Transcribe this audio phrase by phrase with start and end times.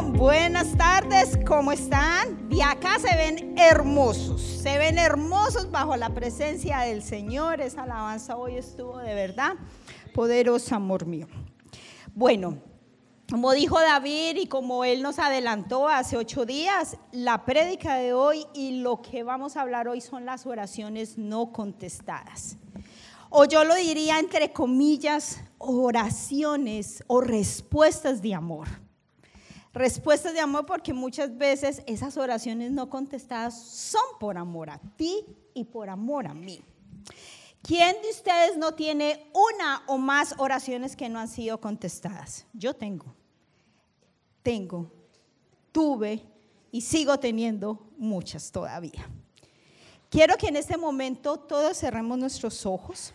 [0.00, 2.46] Buenas tardes, ¿cómo están?
[2.50, 7.60] Y acá se ven hermosos, se ven hermosos bajo la presencia del Señor.
[7.60, 9.54] Esa alabanza hoy estuvo de verdad
[10.14, 11.26] poderosa, amor mío.
[12.14, 12.58] Bueno,
[13.28, 18.46] como dijo David y como él nos adelantó hace ocho días, la prédica de hoy
[18.54, 22.56] y lo que vamos a hablar hoy son las oraciones no contestadas.
[23.30, 28.68] O yo lo diría entre comillas, oraciones o respuestas de amor.
[29.72, 35.24] Respuestas de amor porque muchas veces esas oraciones no contestadas son por amor a ti
[35.54, 36.62] y por amor a mí.
[37.62, 42.46] ¿Quién de ustedes no tiene una o más oraciones que no han sido contestadas?
[42.52, 43.14] Yo tengo,
[44.42, 44.90] tengo,
[45.72, 46.24] tuve
[46.70, 49.08] y sigo teniendo muchas todavía.
[50.08, 53.12] Quiero que en este momento todos cerremos nuestros ojos,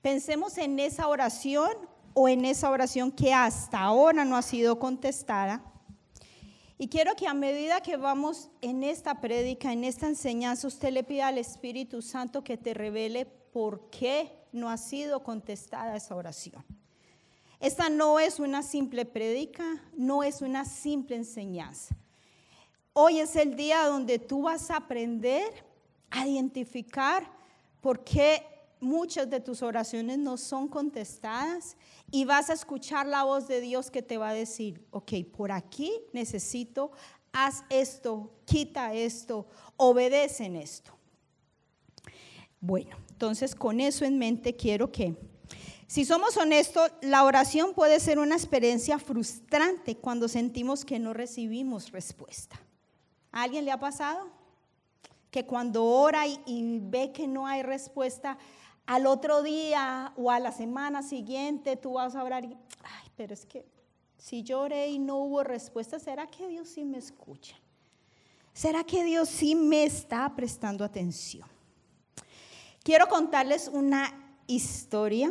[0.00, 1.70] pensemos en esa oración
[2.14, 5.62] o en esa oración que hasta ahora no ha sido contestada.
[6.78, 11.02] Y quiero que a medida que vamos en esta prédica, en esta enseñanza, usted le
[11.02, 16.64] pida al Espíritu Santo que te revele por qué no ha sido contestada esa oración.
[17.60, 19.64] Esta no es una simple prédica,
[19.96, 21.96] no es una simple enseñanza.
[22.92, 25.64] Hoy es el día donde tú vas a aprender
[26.10, 27.28] a identificar
[27.80, 28.44] por qué
[28.80, 31.76] muchas de tus oraciones no son contestadas
[32.10, 35.52] y vas a escuchar la voz de Dios que te va a decir, ok, por
[35.52, 36.92] aquí necesito,
[37.32, 40.92] haz esto, quita esto, obedece en esto.
[42.60, 45.16] Bueno, entonces con eso en mente quiero que,
[45.86, 51.92] si somos honestos, la oración puede ser una experiencia frustrante cuando sentimos que no recibimos
[51.92, 52.60] respuesta.
[53.32, 54.28] ¿A alguien le ha pasado?
[55.30, 58.38] Que cuando ora y, y ve que no hay respuesta,
[58.88, 63.34] al otro día o a la semana siguiente tú vas a orar y, ay, pero
[63.34, 63.66] es que
[64.16, 67.54] si lloré y no hubo respuesta, ¿será que Dios sí me escucha?
[68.54, 71.46] ¿Será que Dios sí me está prestando atención?
[72.82, 74.10] Quiero contarles una
[74.46, 75.30] historia.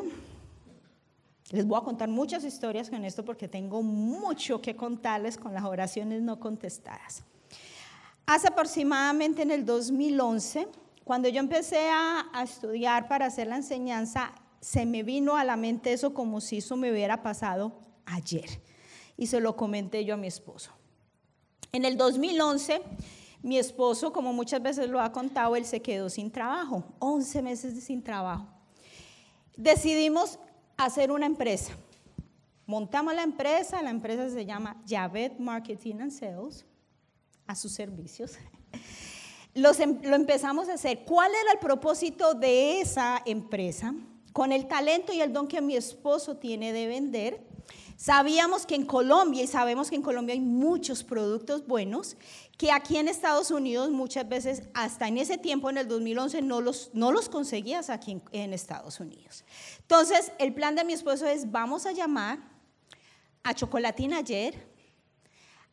[1.49, 5.63] Les voy a contar muchas historias con esto porque tengo mucho que contarles con las
[5.63, 7.23] oraciones no contestadas.
[8.27, 10.67] Hace aproximadamente en el 2011,
[11.07, 15.93] cuando yo empecé a, estudiar para hacer la enseñanza, se me vino a la mente
[15.93, 18.61] eso como si eso me hubiera pasado ayer.
[19.15, 20.71] Y se lo comenté yo a mi esposo.
[21.71, 22.81] En el 2011,
[23.41, 27.81] mi esposo, como muchas veces lo ha contado, él se quedó sin trabajo, 11 meses
[27.85, 28.45] sin trabajo.
[29.55, 30.39] Decidimos
[30.75, 31.71] hacer una empresa.
[32.65, 36.65] Montamos la empresa, la empresa se llama Javet Marketing and Sales,
[37.45, 38.33] a sus servicios.
[39.57, 40.99] Em, lo empezamos a hacer.
[41.03, 43.95] ¿Cuál era el propósito de esa empresa?
[44.31, 47.41] Con el talento y el don que mi esposo tiene de vender,
[47.95, 52.17] sabíamos que en Colombia, y sabemos que en Colombia hay muchos productos buenos,
[52.55, 56.61] que aquí en Estados Unidos muchas veces, hasta en ese tiempo, en el 2011, no
[56.61, 59.43] los, no los conseguías aquí en, en Estados Unidos.
[59.79, 62.37] Entonces, el plan de mi esposo es, vamos a llamar
[63.43, 64.67] a Chocolatina Ayer,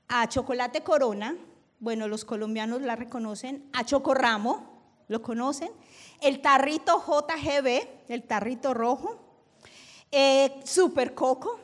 [0.09, 1.37] a Chocolate Corona,
[1.85, 5.71] bueno, los colombianos la reconocen, a Chocorramo, ¿lo conocen?
[6.23, 9.21] El tarrito JGB, el tarrito rojo,
[10.11, 11.61] eh, Super Coco,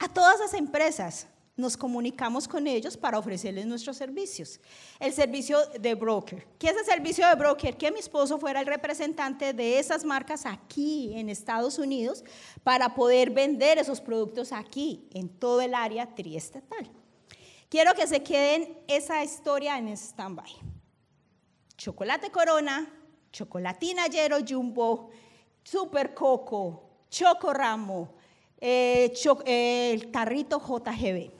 [0.00, 4.60] a todas las empresas nos comunicamos con ellos para ofrecerles nuestros servicios.
[4.98, 6.46] El servicio de broker.
[6.58, 7.76] ¿Qué es el servicio de broker?
[7.76, 12.24] Que mi esposo fuera el representante de esas marcas aquí en Estados Unidos
[12.64, 16.90] para poder vender esos productos aquí en todo el área triestatal.
[17.68, 20.50] Quiero que se queden esa historia en stand-by.
[21.76, 22.90] Chocolate Corona,
[23.30, 25.10] Chocolatina Yero Jumbo,
[25.62, 28.14] Super Coco, Choco Ramo,
[28.58, 29.12] eh,
[29.92, 31.30] el tarrito JGB.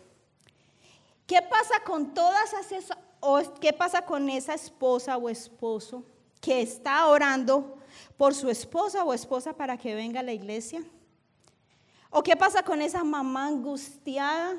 [1.27, 6.05] ¿Qué pasa con todas esas, o qué pasa con esa esposa o esposo
[6.43, 7.79] que está orando
[8.19, 10.85] por su esposa o esposa para que venga a la iglesia?
[12.11, 14.57] ¿O qué pasa con esa mamá angustiada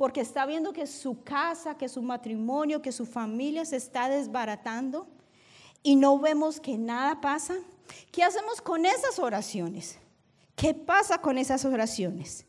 [0.00, 5.06] porque está viendo que su casa, que su matrimonio, que su familia se está desbaratando
[5.82, 7.58] y no vemos que nada pasa.
[8.10, 9.98] ¿Qué hacemos con esas oraciones?
[10.56, 12.46] ¿Qué pasa con esas oraciones?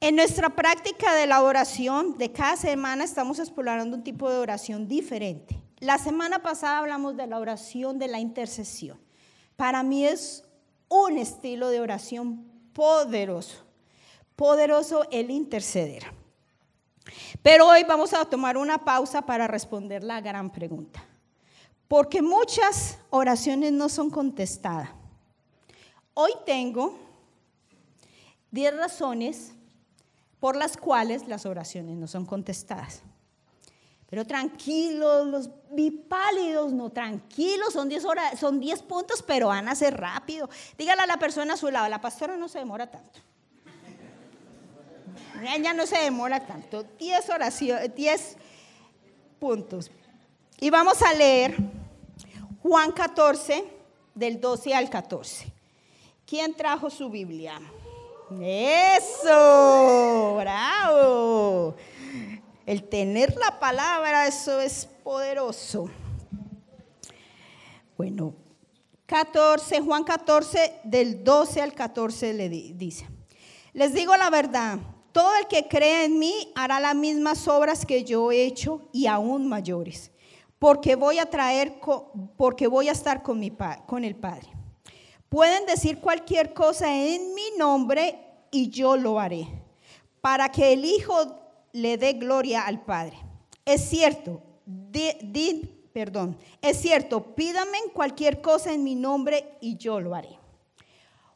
[0.00, 4.88] En nuestra práctica de la oración de cada semana estamos explorando un tipo de oración
[4.88, 5.62] diferente.
[5.78, 8.98] La semana pasada hablamos de la oración de la intercesión.
[9.54, 10.42] Para mí es
[10.88, 13.64] un estilo de oración poderoso,
[14.34, 16.21] poderoso el interceder.
[17.42, 21.04] Pero hoy vamos a tomar una pausa para responder la gran pregunta.
[21.88, 24.90] Porque muchas oraciones no son contestadas.
[26.14, 26.98] Hoy tengo
[28.50, 29.52] 10 razones
[30.40, 33.02] por las cuales las oraciones no son contestadas.
[34.08, 39.74] Pero tranquilos, los bipálidos, no, tranquilos, son 10 horas, son 10 puntos, pero van a
[39.74, 40.50] ser rápido.
[40.76, 43.20] Dígale a la persona a su lado, la pastora no se demora tanto.
[45.46, 46.84] Ella no se demora tanto.
[46.98, 48.36] 10 oraciones, 10
[49.38, 49.90] puntos.
[50.60, 51.56] Y vamos a leer
[52.62, 53.64] Juan 14,
[54.14, 55.52] del 12 al 14.
[56.26, 57.60] ¿Quién trajo su Biblia?
[58.40, 61.74] Eso, bravo.
[62.64, 65.90] El tener la palabra, eso es poderoso.
[67.96, 68.34] Bueno,
[69.06, 73.06] 14, Juan 14, del 12 al 14 le dice,
[73.72, 74.78] les digo la verdad,
[75.12, 79.06] todo el que cree en mí hará las mismas obras que yo he hecho y
[79.06, 80.10] aún mayores,
[80.58, 81.78] porque voy a traer,
[82.36, 83.52] porque voy a estar con, mi,
[83.86, 84.48] con el Padre.
[85.28, 88.18] Pueden decir cualquier cosa en mi nombre
[88.50, 89.46] y yo lo haré,
[90.20, 91.14] para que el Hijo
[91.72, 93.16] le dé gloria al Padre.
[93.64, 94.42] Es cierto,
[95.92, 100.38] perdón, es cierto, pídame cualquier cosa en mi nombre y yo lo haré.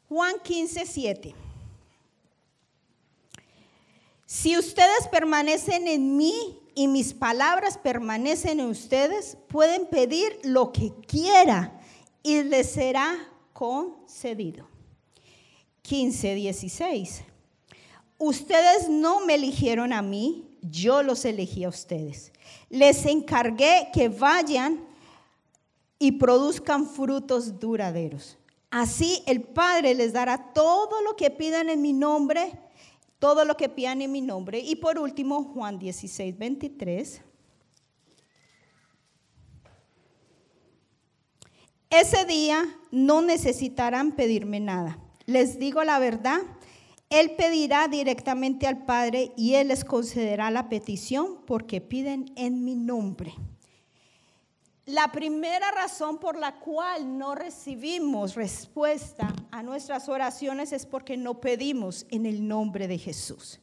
[0.08, 1.45] Juan 15, 7.
[4.26, 10.92] Si ustedes permanecen en mí y mis palabras permanecen en ustedes, pueden pedir lo que
[11.06, 11.80] quiera
[12.24, 13.16] y les será
[13.52, 14.68] concedido.
[15.82, 17.22] 15, 16.
[18.18, 22.32] Ustedes no me eligieron a mí, yo los elegí a ustedes.
[22.68, 24.84] Les encargué que vayan
[26.00, 28.36] y produzcan frutos duraderos.
[28.70, 32.58] Así el Padre les dará todo lo que pidan en mi nombre,
[33.18, 34.58] todo lo que pidan en mi nombre.
[34.60, 37.22] Y por último, Juan 16, 23.
[41.90, 44.98] Ese día no necesitarán pedirme nada.
[45.26, 46.40] Les digo la verdad
[47.08, 52.74] él pedirá directamente al Padre y Él les concederá la petición porque piden en mi
[52.74, 53.32] nombre.
[54.86, 61.40] La primera razón por la cual no recibimos respuesta a nuestras oraciones es porque no
[61.40, 63.58] pedimos en el nombre de Jesús.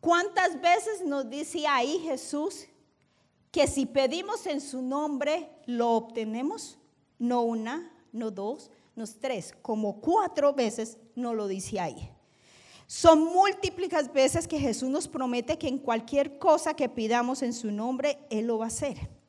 [0.00, 2.66] ¿Cuántas veces nos dice ahí Jesús
[3.50, 6.78] que si pedimos en su nombre lo obtenemos?
[7.18, 12.08] No una, no dos, no tres, como cuatro veces no lo dice ahí.
[12.86, 17.72] Son múltiples veces que Jesús nos promete que en cualquier cosa que pidamos en su
[17.72, 19.19] nombre, Él lo va a hacer.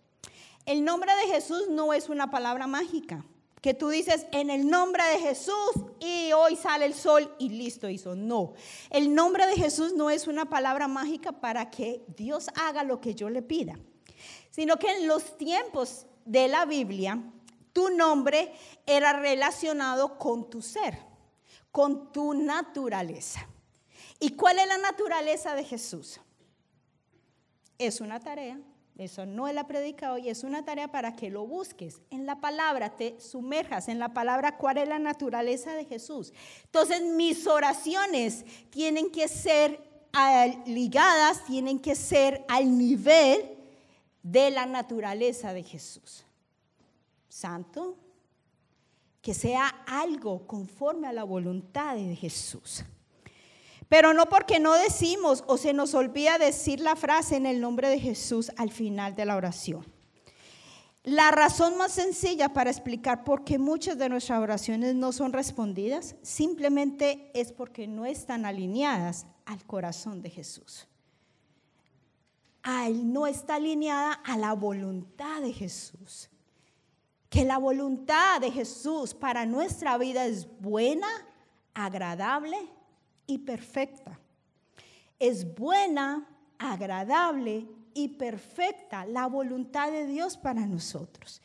[0.66, 3.26] El nombre de Jesús no es una palabra mágica,
[3.62, 7.90] que tú dices en el nombre de Jesús y hoy sale el sol y listo
[7.90, 8.16] hizo.
[8.16, 8.54] No,
[8.90, 13.14] el nombre de Jesús no es una palabra mágica para que Dios haga lo que
[13.16, 13.78] yo le pida,
[14.50, 17.22] sino que en los tiempos de la Biblia,
[17.74, 18.54] tu nombre
[18.86, 20.98] era relacionado con tu ser,
[21.72, 23.48] con tu naturaleza.
[24.20, 26.20] ¿Y cuál es la naturaleza de Jesús?
[27.78, 28.60] Es una tarea,
[29.02, 32.40] eso no es la predica hoy, es una tarea para que lo busques en la
[32.40, 36.32] palabra, te sumerjas en la palabra cuál es la naturaleza de Jesús.
[36.66, 39.80] Entonces mis oraciones tienen que ser
[40.68, 43.58] ligadas, tienen que ser al nivel
[44.22, 46.24] de la naturaleza de Jesús.
[47.28, 47.98] Santo,
[49.22, 52.84] que sea algo conforme a la voluntad de Jesús.
[53.92, 57.90] Pero no porque no decimos o se nos olvida decir la frase en el nombre
[57.90, 59.86] de Jesús al final de la oración.
[61.04, 66.16] La razón más sencilla para explicar por qué muchas de nuestras oraciones no son respondidas
[66.22, 70.88] simplemente es porque no están alineadas al corazón de Jesús.
[72.64, 76.30] A no está alineada a la voluntad de Jesús.
[77.30, 81.10] Que la voluntad de Jesús para nuestra vida es buena,
[81.74, 82.58] agradable
[83.32, 84.20] y perfecta.
[85.18, 91.42] Es buena, agradable y perfecta la voluntad de Dios para nosotros.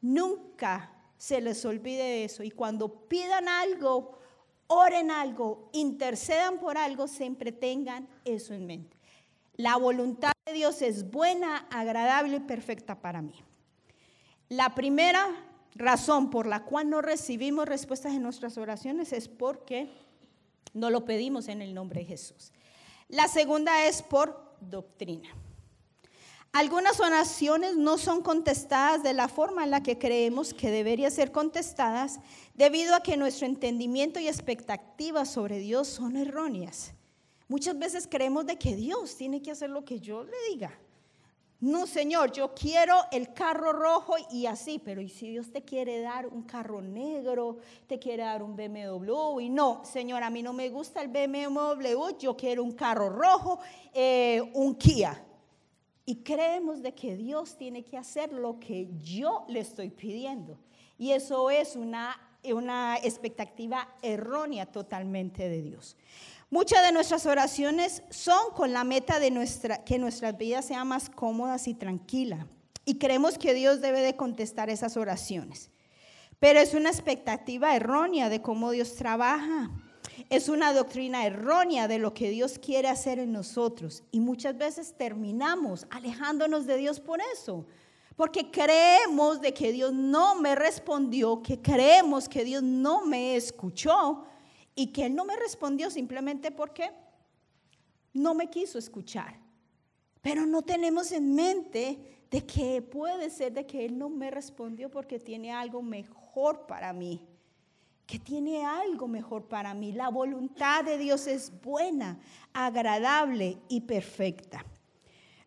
[0.00, 2.42] Nunca se les olvide eso.
[2.42, 4.18] Y cuando pidan algo,
[4.66, 8.96] oren algo, intercedan por algo, siempre tengan eso en mente.
[9.54, 13.34] La voluntad de Dios es buena, agradable y perfecta para mí.
[14.48, 15.28] La primera
[15.76, 20.09] razón por la cual no recibimos respuestas en nuestras oraciones es porque
[20.72, 22.52] no lo pedimos en el nombre de Jesús.
[23.08, 25.28] La segunda es por doctrina.
[26.52, 31.30] Algunas oraciones no son contestadas de la forma en la que creemos que deberían ser
[31.30, 32.18] contestadas
[32.54, 36.92] debido a que nuestro entendimiento y expectativas sobre Dios son erróneas.
[37.46, 40.76] Muchas veces creemos de que Dios tiene que hacer lo que yo le diga.
[41.60, 46.00] No, Señor, yo quiero el carro rojo y así, pero ¿y si Dios te quiere
[46.00, 49.40] dar un carro negro, te quiere dar un BMW?
[49.40, 53.58] Y no, Señor, a mí no me gusta el BMW, yo quiero un carro rojo,
[53.92, 55.22] eh, un Kia.
[56.06, 60.58] Y creemos de que Dios tiene que hacer lo que yo le estoy pidiendo.
[60.96, 65.94] Y eso es una, una expectativa errónea totalmente de Dios.
[66.52, 71.08] Muchas de nuestras oraciones son con la meta de nuestra, que nuestras vidas sean más
[71.08, 72.44] cómodas y tranquilas.
[72.84, 75.70] Y creemos que Dios debe de contestar esas oraciones.
[76.40, 79.70] Pero es una expectativa errónea de cómo Dios trabaja.
[80.28, 84.02] Es una doctrina errónea de lo que Dios quiere hacer en nosotros.
[84.10, 87.64] Y muchas veces terminamos alejándonos de Dios por eso.
[88.16, 94.24] Porque creemos de que Dios no me respondió, que creemos que Dios no me escuchó
[94.74, 96.90] y que él no me respondió simplemente porque
[98.12, 99.38] no me quiso escuchar.
[100.22, 104.90] Pero no tenemos en mente de que puede ser de que él no me respondió
[104.90, 107.26] porque tiene algo mejor para mí.
[108.06, 109.92] Que tiene algo mejor para mí.
[109.92, 112.18] La voluntad de Dios es buena,
[112.52, 114.64] agradable y perfecta.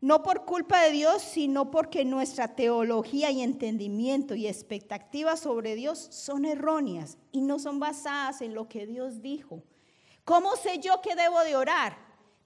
[0.03, 6.10] No por culpa de Dios, sino porque nuestra teología y entendimiento y expectativas sobre Dios
[6.12, 9.63] son erróneas y no son basadas en lo que Dios dijo.
[10.25, 11.98] ¿Cómo sé yo que debo de orar?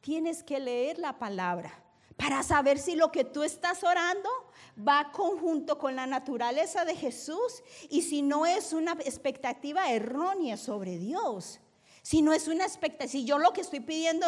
[0.02, 1.84] Tienes que leer la palabra
[2.16, 4.30] para saber si lo que tú estás orando
[4.78, 11.00] va conjunto con la naturaleza de Jesús y si no es una expectativa errónea sobre
[11.00, 11.60] Dios.
[12.04, 14.28] Si no es una expectativa, si yo lo que estoy pidiendo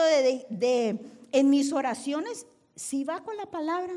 [0.50, 2.48] en mis oraciones
[2.80, 3.94] si va con la palabra.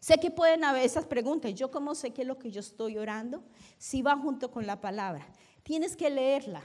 [0.00, 1.54] Sé que pueden haber esas preguntas.
[1.54, 3.44] ¿Yo cómo sé qué es lo que yo estoy orando?
[3.76, 5.28] Si va junto con la palabra.
[5.62, 6.62] Tienes que leerla,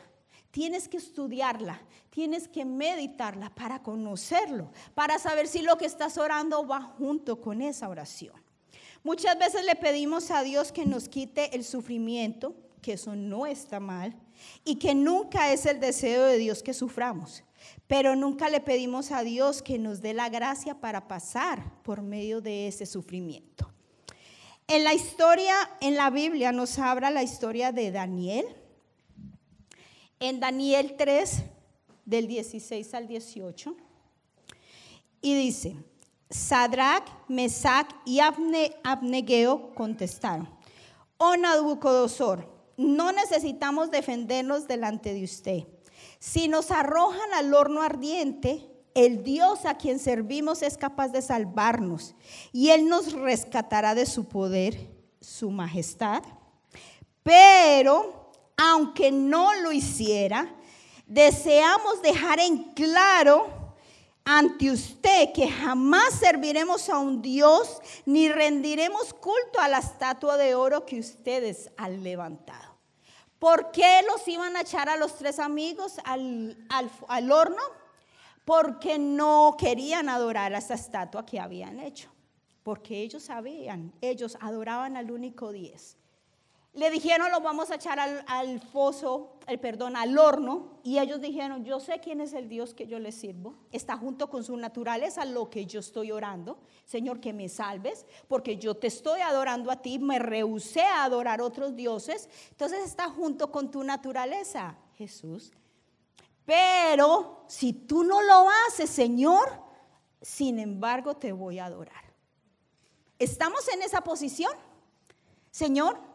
[0.49, 1.79] tienes que estudiarla,
[2.09, 7.61] tienes que meditarla para conocerlo, para saber si lo que estás orando va junto con
[7.61, 8.33] esa oración.
[9.03, 13.81] Muchas veces le pedimos a Dios que nos quite el sufrimiento, que eso no está
[13.81, 14.15] mal,
[14.63, 17.43] y que nunca es el deseo de Dios que suframos
[17.87, 22.41] pero nunca le pedimos a Dios que nos dé la gracia para pasar por medio
[22.41, 23.71] de ese sufrimiento.
[24.67, 28.45] En la historia, en la Biblia nos habla la historia de Daniel.
[30.19, 31.43] En Daniel 3,
[32.03, 33.75] del 16 al 18.
[35.21, 35.77] Y dice,
[36.29, 40.49] Sadrach, Mesach y Abnegeo contestaron,
[41.17, 45.63] oh Nabucodonosor, no necesitamos defendernos delante de usted
[46.31, 52.15] si nos arrojan al horno ardiente, el Dios a quien servimos es capaz de salvarnos
[52.51, 54.91] y Él nos rescatará de su poder,
[55.21, 56.23] su majestad.
[57.23, 60.53] Pero, aunque no lo hiciera,
[61.05, 63.47] deseamos dejar en claro
[64.25, 70.55] ante usted que jamás serviremos a un Dios ni rendiremos culto a la estatua de
[70.55, 72.66] oro que ustedes han levantado.
[73.39, 77.61] ¿Por qué los iban a echar a los tres amigos al, horno?
[78.45, 82.09] Porque no querían adorar a esa estatua que habían hecho.
[82.63, 85.97] Porque ellos sabían, ellos adoraban al único diez.
[86.77, 90.79] Le dijeron, lo vamos a echar al, foso, el perdón, al horno.
[90.83, 93.55] Y ellos dijeron, yo sé quién es el Dios que yo le sirvo.
[93.71, 96.59] Está junto con su naturaleza lo que yo estoy orando.
[96.85, 99.97] Señor, que me salves, porque yo te estoy adorando a ti.
[99.97, 102.29] Me rehusé a adorar otros dioses.
[102.51, 105.51] Entonces está junto con tu naturaleza, Jesús.
[106.45, 109.49] Pero si tú no lo haces, Señor,
[110.21, 112.03] sin embargo te voy a adorar.
[113.17, 114.53] ¿Estamos en esa posición?
[115.49, 116.06] Señor,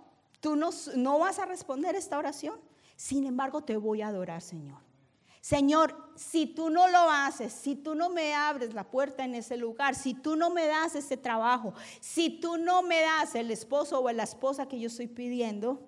[0.43, 2.59] Tú no, vas a responder esta oración.
[2.97, 4.81] Sin embargo, te voy a adorar, Señor.
[5.41, 9.57] Señor, si tú no lo haces, si tú no me abres la puerta en ese
[9.57, 14.01] lugar, si tú no me das ese trabajo, si tú no me das el esposo
[14.01, 15.81] o la esposa que yo estoy pidiendo,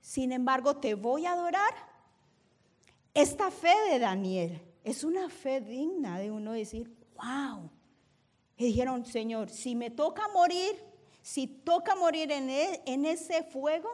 [0.00, 1.74] sin embargo, te voy a adorar.
[3.12, 7.70] Esta fe de Daniel es una fe digna de uno decir, wow.
[8.56, 10.91] Y dijeron, Señor, si me toca morir,
[11.22, 13.88] si toca morir e, en, ese fuego,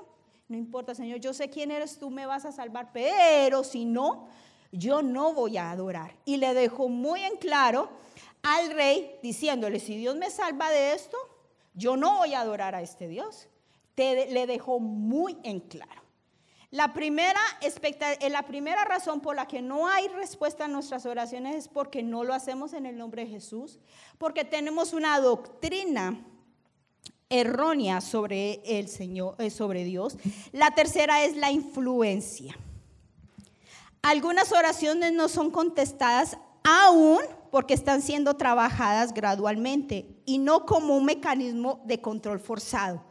[0.48, 4.28] no importa, Señor, yo sé quién eres, tú me vas a salvar, pero si no,
[4.72, 6.16] yo no voy a adorar.
[6.24, 7.90] Y le dejó muy en claro
[8.42, 11.18] al rey diciéndole, si Dios me salva de esto,
[11.74, 13.48] yo no voy a adorar a este Dios.
[13.94, 16.02] Te, le dejó muy en claro.
[16.70, 21.56] La primera, eh, la primera razón por la que no hay respuesta a nuestras oraciones
[21.56, 23.78] es porque no lo hacemos en el nombre de Jesús,
[24.18, 26.22] porque tenemos una doctrina
[27.30, 30.16] errónea sobre el Señor, eh, sobre Dios.
[30.52, 32.56] La tercera es la influencia.
[34.02, 37.20] Algunas oraciones no son contestadas aún
[37.50, 43.04] porque están siendo trabajadas gradualmente y no como un mecanismo de control forzado.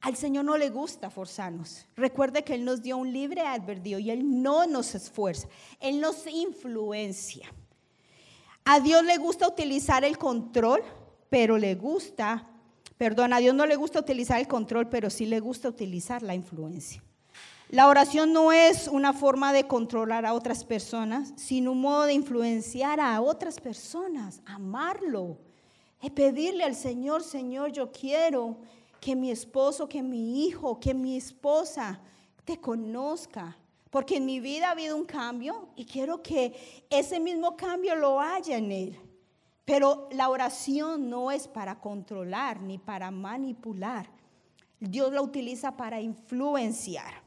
[0.00, 1.86] Al Señor no le gusta forzarnos.
[1.96, 5.48] Recuerde que Él nos dio un libre albedrío y Él no nos esfuerza,
[5.80, 7.52] Él nos influencia.
[8.64, 10.82] A Dios le gusta utilizar el control,
[11.30, 12.46] pero le gusta,
[12.98, 16.34] perdón, a Dios no le gusta utilizar el control, pero sí le gusta utilizar la
[16.34, 17.02] influencia.
[17.70, 22.14] La oración no es una forma de controlar a otras personas, sino un modo de
[22.14, 25.38] influenciar a otras personas, amarlo,
[26.00, 28.56] y pedirle al Señor, Señor, yo quiero
[29.00, 32.00] que mi esposo, que mi hijo, que mi esposa
[32.44, 33.56] te conozca.
[33.90, 38.20] Porque en mi vida ha habido un cambio y quiero que ese mismo cambio lo
[38.20, 39.00] haya en él.
[39.68, 44.08] Pero la oración no es para controlar ni para manipular.
[44.80, 47.22] Dios la utiliza para influenciar.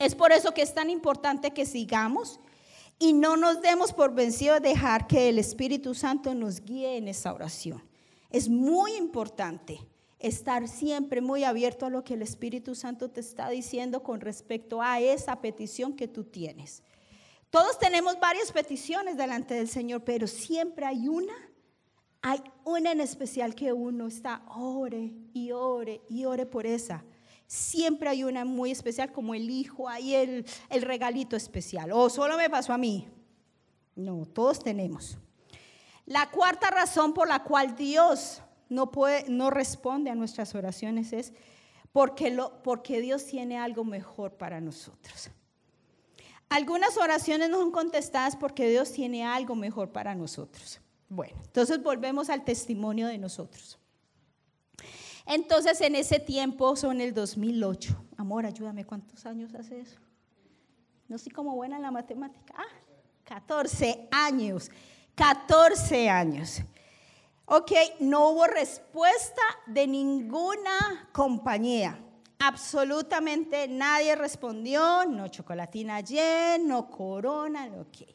[0.00, 2.40] Es por eso que es tan importante que sigamos
[2.98, 7.06] y no nos demos por vencidos de dejar que el Espíritu Santo nos guíe en
[7.06, 7.80] esa oración.
[8.30, 9.78] Es muy importante
[10.18, 14.82] estar siempre muy abierto a lo que el Espíritu Santo te está diciendo con respecto
[14.82, 16.82] a esa petición que tú tienes.
[17.50, 21.34] Todos tenemos varias peticiones delante del Señor, pero siempre hay una,
[22.22, 27.04] hay una en especial que uno está, ore y ore y ore por esa.
[27.48, 31.90] Siempre hay una muy especial, como el hijo, hay el, regalito especial.
[31.90, 33.08] O solo me pasó a mí.
[33.96, 35.18] No, todos tenemos.
[36.06, 41.32] La cuarta razón por la cual Dios no, puede, no responde a nuestras oraciones es
[41.90, 45.32] porque, lo, porque Dios tiene algo mejor para nosotros.
[46.50, 50.80] Algunas oraciones no son contestadas porque Dios tiene algo mejor para nosotros.
[51.08, 53.78] Bueno, entonces volvemos al testimonio de nosotros.
[55.26, 58.04] Entonces en ese tiempo, son el 2008.
[58.16, 60.00] Amor, ayúdame, ¿cuántos años hace eso?
[61.06, 62.52] No soy como buena en la matemática.
[62.56, 62.66] Ah,
[63.24, 64.72] 14 años.
[65.14, 66.62] 14 años.
[67.44, 71.96] Ok, no hubo respuesta de ninguna compañía.
[72.42, 78.08] Absolutamente nadie respondió, no Chocolatina Yen, no Corona, ok.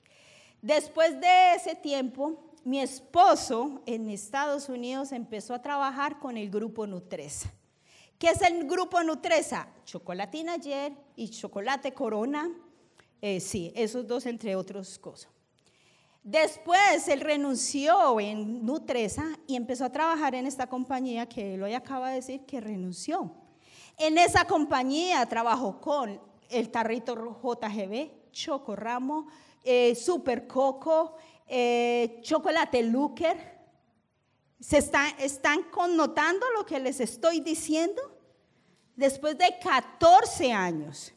[0.64, 6.88] Después de ese tiempo, mi esposo en Estados Unidos empezó a trabajar con el grupo
[6.88, 7.54] Nutresa.
[8.18, 9.68] ¿Qué es el grupo Nutresa?
[9.86, 12.50] Chocolatina ayer y chocolate Corona.
[13.22, 15.32] Eh, sí, esos dos entre otras cosas.
[16.24, 21.76] Después él renunció en Nutresa y empezó a trabajar en esta compañía que él hoy
[21.76, 23.45] acaba de decir que renunció.
[23.98, 29.28] En esa compañía trabajó con el tarrito JGB, Chocorramo,
[29.64, 31.16] eh, Super Coco,
[31.48, 33.56] eh, Chocolate Looker.
[34.60, 38.02] ¿Se están connotando lo que les estoy diciendo?
[38.96, 41.14] Después de 14 años.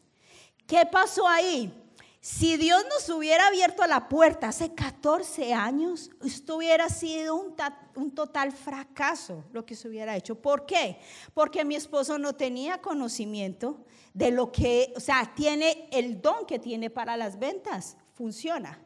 [0.65, 1.73] ¿Qué pasó ahí?
[2.21, 8.51] Si Dios nos hubiera abierto la puerta hace 14 años, esto hubiera sido un, total
[8.51, 10.35] fracaso lo que se hubiera hecho.
[10.35, 10.99] ¿Por qué?
[11.33, 16.59] Porque mi esposo no tenía conocimiento de lo que, o sea, tiene el don que
[16.59, 18.83] tiene para las ventas, funciona,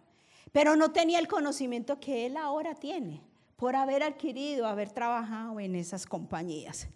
[0.51, 3.23] pero no tenía el conocimiento que él ahora tiene
[3.55, 6.87] por haber adquirido, haber trabajado en esas compañías.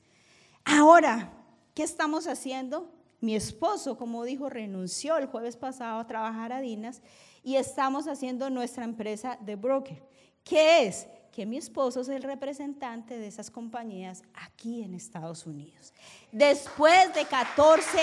[0.63, 1.33] Ahora,
[1.73, 2.91] ¿qué estamos haciendo?
[3.19, 7.01] Mi esposo, como dijo, renunció el jueves pasado a trabajar a Dinas
[7.43, 10.03] y estamos haciendo nuestra empresa de broker.
[10.43, 11.07] ¿Qué es?
[11.31, 15.93] Que mi esposo es el representante de esas compañías aquí en Estados Unidos.
[16.31, 17.99] Después de 14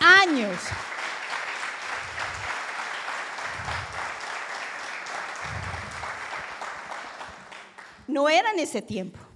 [0.00, 0.58] años.
[8.06, 9.29] No era en ese tiempo.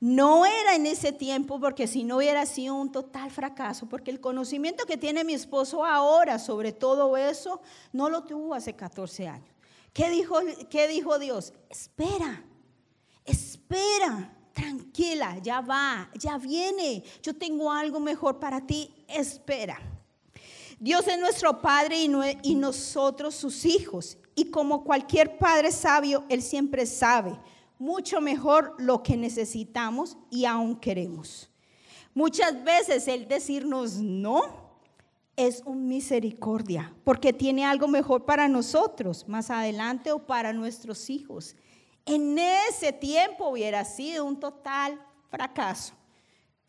[0.00, 4.20] No era en ese tiempo porque si no hubiera sido un total fracaso, porque el
[4.20, 9.54] conocimiento que tiene mi esposo ahora sobre todo eso no lo tuvo hace 14 años.
[9.94, 11.54] ¿Qué dijo, qué dijo Dios?
[11.70, 12.44] Espera,
[13.24, 17.02] espera, tranquila, ya va, ya viene.
[17.22, 19.80] Yo tengo algo mejor para ti, espera.
[20.78, 22.10] Dios es nuestro Padre y,
[22.42, 24.18] y nosotros sus hijos.
[24.34, 27.38] Y como cualquier padre sabio, Él siempre sabe
[27.78, 31.50] mucho mejor lo que necesitamos y aún queremos.
[32.14, 34.66] Muchas veces el decirnos no
[35.36, 41.56] es un misericordia, porque tiene algo mejor para nosotros más adelante o para nuestros hijos.
[42.06, 45.92] En ese tiempo hubiera sido un total fracaso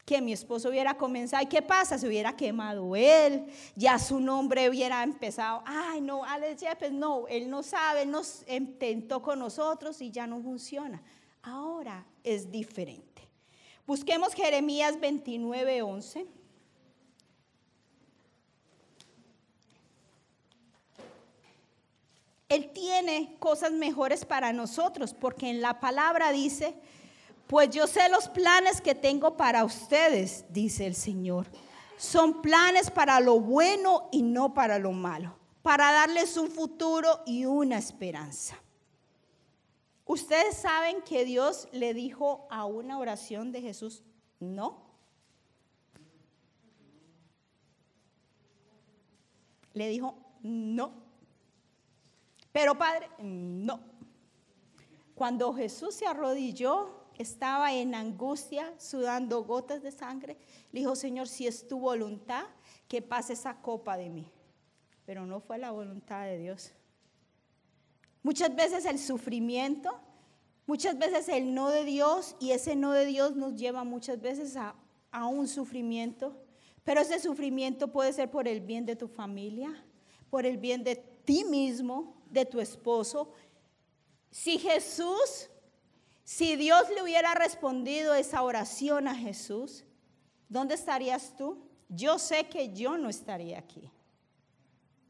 [0.07, 1.43] que mi esposo hubiera comenzado.
[1.43, 1.97] ¿Y qué pasa?
[1.97, 5.61] Se hubiera quemado él, ya su nombre hubiera empezado.
[5.65, 10.41] Ay, no, Alex Jeffers, no, él no sabe, nos intentó con nosotros y ya no
[10.41, 11.03] funciona.
[11.43, 13.27] Ahora es diferente.
[13.85, 16.25] Busquemos Jeremías 29, 11.
[22.49, 26.73] El tiempo tiene cosas mejores para nosotros, porque en la palabra dice,
[27.47, 31.47] pues yo sé los planes que tengo para ustedes, dice el Señor.
[31.97, 37.45] Son planes para lo bueno y no para lo malo, para darles un futuro y
[37.45, 38.61] una esperanza.
[40.05, 44.03] Ustedes saben que Dios le dijo a una oración de Jesús,
[44.39, 44.85] no.
[49.73, 50.91] Le dijo, no.
[52.51, 53.79] Pero Padre, no.
[55.13, 60.37] Cuando Jesús se arrodilló, estaba en angustia, sudando gotas de sangre,
[60.71, 62.43] le dijo, Señor, si es tu voluntad,
[62.87, 64.31] que pase esa copa de mí.
[65.05, 66.71] Pero no fue la voluntad de Dios.
[68.23, 69.99] Muchas veces el sufrimiento,
[70.65, 74.55] muchas veces el no de Dios, y ese no de Dios nos lleva muchas veces
[74.55, 74.75] a,
[75.11, 76.35] a un sufrimiento,
[76.83, 79.83] pero ese sufrimiento puede ser por el bien de tu familia,
[80.29, 83.33] por el bien de ti mismo, de tu esposo.
[84.31, 85.49] Si Jesús,
[86.27, 89.85] si Dios le hubiera respondido esa oración a Jesús,
[90.49, 91.65] ¿dónde estarías tú?
[91.87, 93.89] Yo sé que yo no estaría aquí.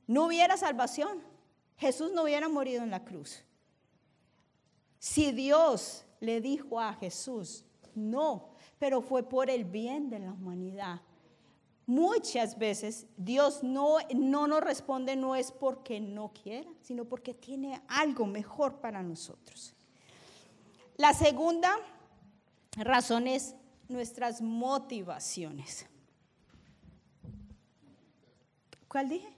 [0.05, 1.23] No hubiera salvación.
[1.77, 3.43] Jesús no hubiera morido en la cruz.
[4.99, 11.01] Si Dios le dijo a Jesús, no, pero fue por el bien de la humanidad.
[11.87, 17.81] Muchas veces Dios no, no nos responde no es porque no quiera, sino porque tiene
[17.87, 19.73] algo mejor para nosotros.
[20.97, 21.77] La segunda
[22.75, 23.53] razón es
[23.87, 25.85] nuestras motivaciones.
[28.87, 29.31] ¿Cuál dije?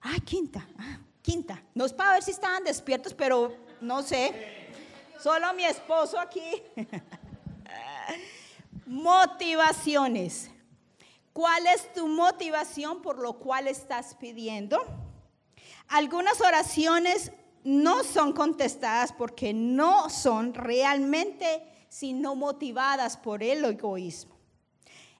[0.00, 0.66] Ah, quinta.
[0.78, 1.62] Ah, quinta.
[1.74, 4.72] No es para ver si estaban despiertos, pero no sé.
[5.20, 6.62] Solo mi esposo aquí.
[8.86, 10.50] Motivaciones.
[11.34, 14.82] ¿Cuál es tu motivación por lo cual estás pidiendo?
[15.88, 17.30] Algunas oraciones
[17.64, 24.34] no son contestadas porque no son realmente sino motivadas por el egoísmo.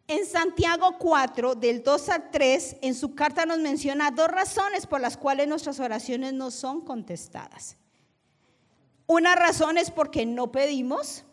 [0.06, 5.00] En Santiago 4, del 2 al 3, en su carta nos menciona dos razones por
[5.00, 7.78] las cuales nuestras oraciones no son contestadas.
[9.06, 11.24] Una razón es porque no pedimos,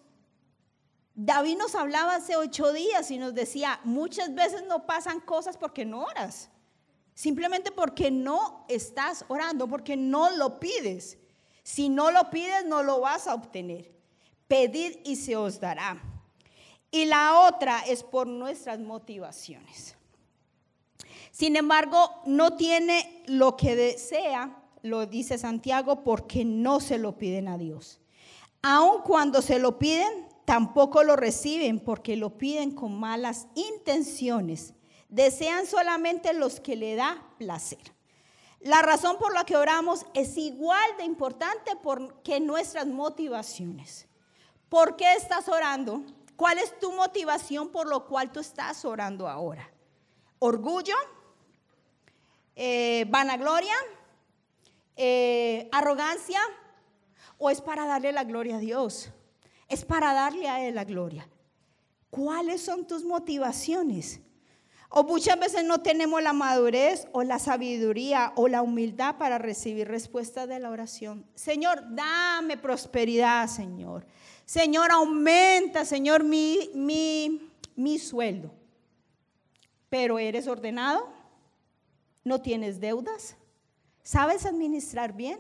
[1.15, 5.84] David nos hablaba hace ocho días y nos decía, muchas veces no pasan cosas porque
[5.84, 6.50] no oras,
[7.13, 11.17] simplemente porque no estás orando, porque no lo pides.
[11.63, 13.91] Si no lo pides, no lo vas a obtener.
[14.47, 16.02] Pedid y se os dará.
[16.89, 19.95] Y la otra es por nuestras motivaciones.
[21.32, 27.47] Sin embargo, no tiene lo que desea, lo dice Santiago, porque no se lo piden
[27.47, 28.00] a Dios.
[28.62, 34.74] Aun cuando se lo piden, tampoco lo reciben porque lo piden con malas intenciones.
[35.12, 37.93] Desean solamente los que le da placer.
[38.62, 41.71] La razón por la que oramos es igual de importante
[42.24, 44.08] que nuestras motivaciones.
[44.69, 46.04] ¿Por qué estás orando?
[46.36, 49.69] ¿Cuál es tu motivación por lo cual tú estás orando ahora?
[50.39, 50.95] ¿Orgullo?
[52.56, 53.76] Eh, ¿Vanagloria?
[54.95, 56.39] Eh, ¿Arrogancia?
[57.38, 59.12] ¿O es para darle la gloria a Dios?
[59.71, 61.28] es para darle a Él la gloria.
[62.10, 64.19] ¿Cuáles son tus motivaciones?
[64.93, 69.88] O muchas veces no tenemos la madurez o la sabiduría o la humildad para recibir
[69.88, 71.25] respuesta de la oración.
[71.34, 74.06] Señor, dame prosperidad, Señor.
[74.43, 78.51] Señor, aumenta, Señor, mi, mi, mi sueldo.
[79.88, 81.08] Pero eres ordenado,
[82.25, 83.38] no tienes deudas,
[84.04, 85.39] sabes administrar bien,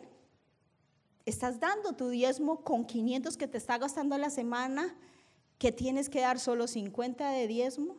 [1.25, 4.95] estás dando tu diezmo con 500 que te está gastando la semana,
[5.57, 7.97] que tienes que dar solo 50 de diezmo.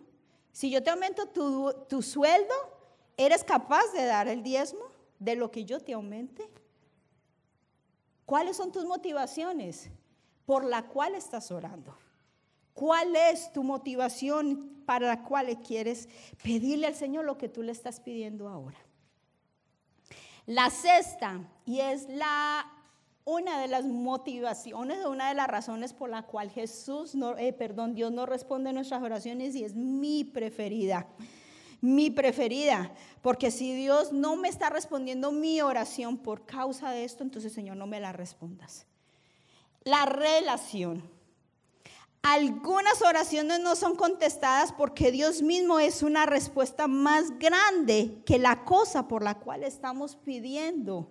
[0.53, 2.55] Si yo te aumento tu, sueldo,
[3.17, 4.85] ¿eres capaz de dar el diezmo
[5.19, 6.49] de lo que yo te aumente?
[8.27, 9.91] ¿Cuáles son tus motivaciones
[10.45, 11.97] por la cual estás orando?
[12.75, 16.09] ¿Cuál es tu motivación para la cual quieres
[16.43, 18.79] pedirle al Señor lo que tú le estás pidiendo ahora?
[20.45, 22.82] La sexta, y es la
[23.25, 27.95] una de las motivaciones, una de las razones por la cual Jesús, no, eh, perdón,
[27.95, 31.07] Dios no responde nuestras oraciones y es mi preferida.
[31.81, 37.25] Mi preferida, porque si Dios no me está respondiendo mi oración por causa de esto,
[37.25, 38.87] entonces Señor no me la respondas.
[39.83, 41.03] La relación.
[42.23, 48.65] Algunas oraciones no son contestadas porque Dios mismo es una respuesta más grande que la
[48.65, 51.09] cosa por la cual estamos pidiendo.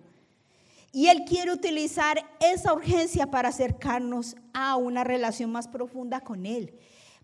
[0.92, 6.78] Y Él quiere utilizar esa urgencia para acercarnos a una relación más profunda con Él.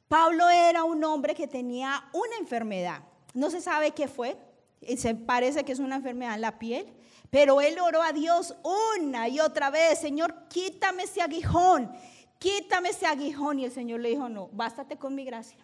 [0.08, 3.02] Pablo era un hombre que tenía una enfermedad.
[3.34, 4.36] No se sabe qué fue.
[4.80, 6.86] y se parece que es una enfermedad en la piel,
[7.30, 8.54] pero él oró a Dios
[9.00, 11.90] una y otra vez, Señor, quítame ese aguijón,
[12.38, 13.58] quítame ese aguijón.
[13.58, 15.58] Y el Señor le dijo, no, bástate con mi gracia.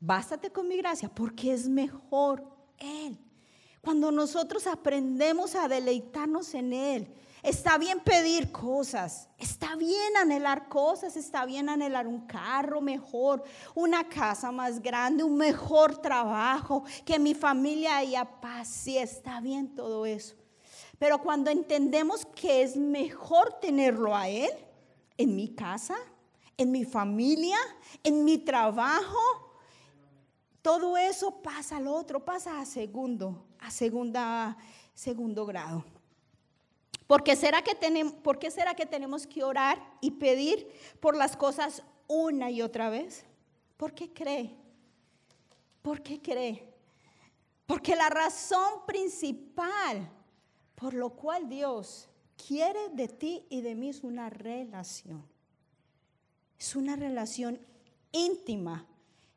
[0.00, 2.44] Bástate con mi gracia, porque es mejor
[2.78, 3.18] Él.
[3.80, 11.16] Cuando nosotros aprendemos a deleitarnos en Él, Está bien pedir cosas, está bien anhelar cosas,
[11.16, 13.44] está bien anhelar un carro mejor,
[13.76, 19.74] una casa más grande, un mejor trabajo, que mi familia haya paz, sí, está bien
[19.76, 20.34] todo eso.
[20.98, 24.50] Pero cuando entendemos que es mejor tenerlo a Él,
[25.16, 25.96] en mi casa,
[26.56, 27.58] en mi familia,
[28.02, 29.18] en mi trabajo,
[30.60, 34.56] todo eso pasa al otro, pasa a segundo, a segunda,
[34.94, 35.84] segundo grado.
[37.06, 40.68] ¿Por qué, será que tenemos, ¿Por qué será que tenemos que orar y pedir
[41.00, 43.24] por las cosas una y otra vez?
[43.76, 44.54] ¿Por qué cree?
[45.82, 46.68] ¿Por qué cree?
[47.66, 50.10] Porque la razón principal
[50.78, 52.08] por lo cual Dios
[52.46, 55.24] quiere de ti y de mí es una relación.
[56.56, 57.58] Es una relación
[58.12, 58.86] íntima.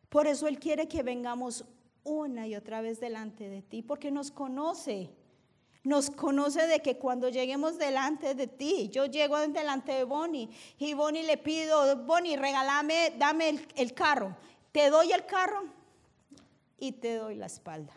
[0.10, 1.66] Por eso Él quiere que vengamos
[2.04, 5.10] una y otra vez delante de ti, porque nos conoce
[5.84, 10.94] nos conoce de que cuando lleguemos delante de ti, yo llego delante de Bonnie y
[10.94, 14.36] Bonnie le pido, Bonnie, regálame, dame el, carro.
[14.72, 15.64] Te doy el carro
[16.78, 17.94] y te doy la espalda.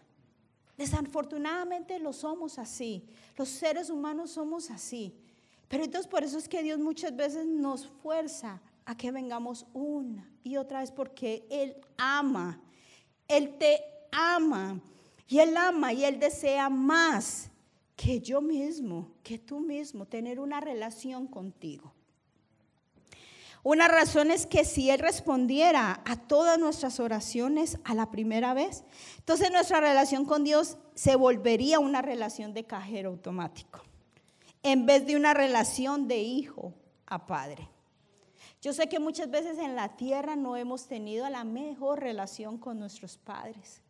[0.78, 3.06] Desafortunadamente lo somos así.
[3.36, 5.14] Los seres humanos somos así.
[5.68, 10.30] Pero entonces por eso es que Dios muchas veces nos fuerza a que vengamos una
[10.42, 12.60] y otra vez porque Él ama.
[13.28, 14.81] Él te ama.
[15.27, 17.50] Y Él ama y Él desea más
[17.96, 21.92] que yo mismo, que tú mismo, tener una relación contigo.
[23.62, 28.85] Una razón es que si Él respondiera a todas nuestras oraciones a la primera vez,
[29.18, 33.83] entonces nuestra relación con Dios se volvería una relación de cajero automático,
[34.62, 36.74] en vez de una relación de hijo
[37.07, 37.70] a padre.
[38.61, 42.79] Yo sé que muchas veces en la tierra no hemos tenido la mejor relación con
[42.79, 43.81] nuestros padres,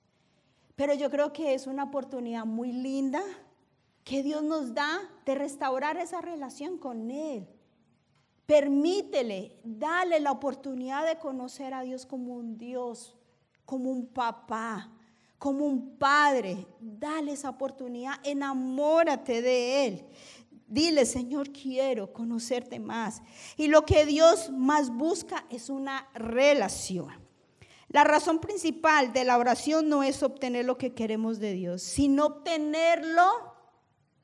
[0.77, 3.23] pero yo creo que es una oportunidad muy linda
[4.03, 7.49] que Dios nos da de restaurar esa relación con Él.
[8.47, 13.17] Permítele, dale la oportunidad de conocer a Dios como un Dios,
[13.65, 14.93] como un papá,
[15.39, 16.67] como un padre.
[16.79, 20.05] Dale esa oportunidad, enamórate de Él.
[20.67, 23.23] Dile, Señor, quiero conocerte más.
[23.57, 27.24] Y lo que Dios más busca es una relación.
[27.95, 32.27] La razón principal de la oración no es obtener lo que queremos de Dios, sino
[32.27, 33.55] obtenerlo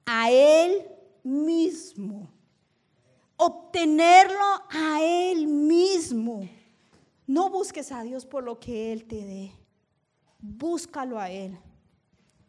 [0.07, 0.89] a Él
[1.23, 2.29] mismo.
[3.37, 6.49] Obtenerlo a Él mismo.
[7.29, 9.53] No busques a Dios por lo que Él te dé.
[10.41, 11.57] Búscalo a Él.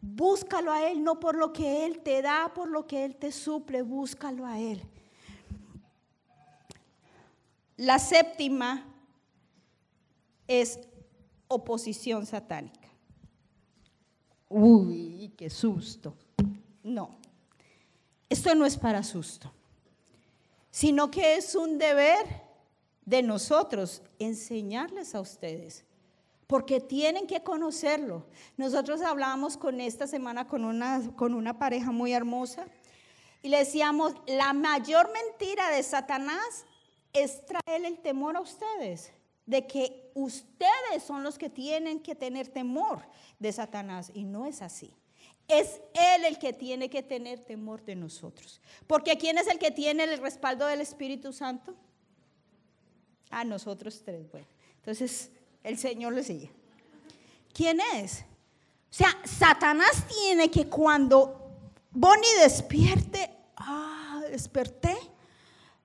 [0.00, 3.30] Búscalo a Él, no por lo que Él te da, por lo que Él te
[3.30, 4.82] suple, búscalo a Él.
[7.76, 8.84] La séptima
[10.48, 10.80] es
[11.52, 12.88] oposición satánica.
[14.48, 16.14] Uy, qué susto.
[16.82, 17.16] No.
[18.28, 19.52] Esto no es para susto,
[20.70, 22.26] sino que es un deber
[23.04, 25.84] de nosotros enseñarles a ustedes,
[26.46, 28.26] porque tienen que conocerlo.
[28.56, 32.66] Nosotros hablábamos con esta semana con una, con una pareja muy hermosa
[33.42, 36.64] y le decíamos, la mayor mentira de Satanás
[37.12, 39.12] es traer el temor a ustedes,
[39.46, 43.02] de que ustedes son los que tienen que tener temor
[43.38, 44.94] de Satanás, y no es así.
[45.48, 48.60] Es Él el que tiene que tener temor de nosotros.
[48.86, 51.74] Porque ¿quién es el que tiene el respaldo del Espíritu Santo?
[53.30, 54.30] A nosotros tres.
[54.30, 55.30] Bueno, entonces
[55.64, 56.50] el Señor le sigue.
[57.52, 58.24] ¿Quién es?
[58.90, 61.42] O sea, Satanás tiene que cuando
[61.90, 64.96] Bonnie despierte, ah, desperté,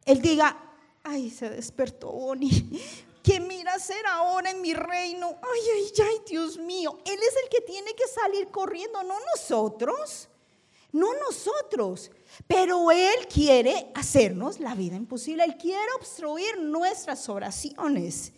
[0.06, 0.58] él diga,
[1.04, 2.82] ay, se despertó Bonnie.
[3.28, 5.38] ¿Qué mira hacer ahora en mi reino?
[5.42, 6.98] Ay, ay, ay, Dios mío.
[7.04, 10.30] Él es el que tiene que salir corriendo, no nosotros.
[10.94, 12.10] No nosotros.
[12.48, 15.44] Pero Él quiere hacernos la vida imposible.
[15.44, 18.32] Él quiere obstruir nuestras oraciones.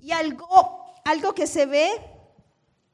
[0.00, 1.90] Y algo, algo que se ve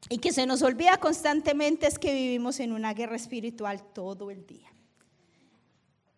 [0.08, 4.44] y que se nos olvida constantemente es que vivimos en una guerra espiritual todo el
[4.48, 4.68] día.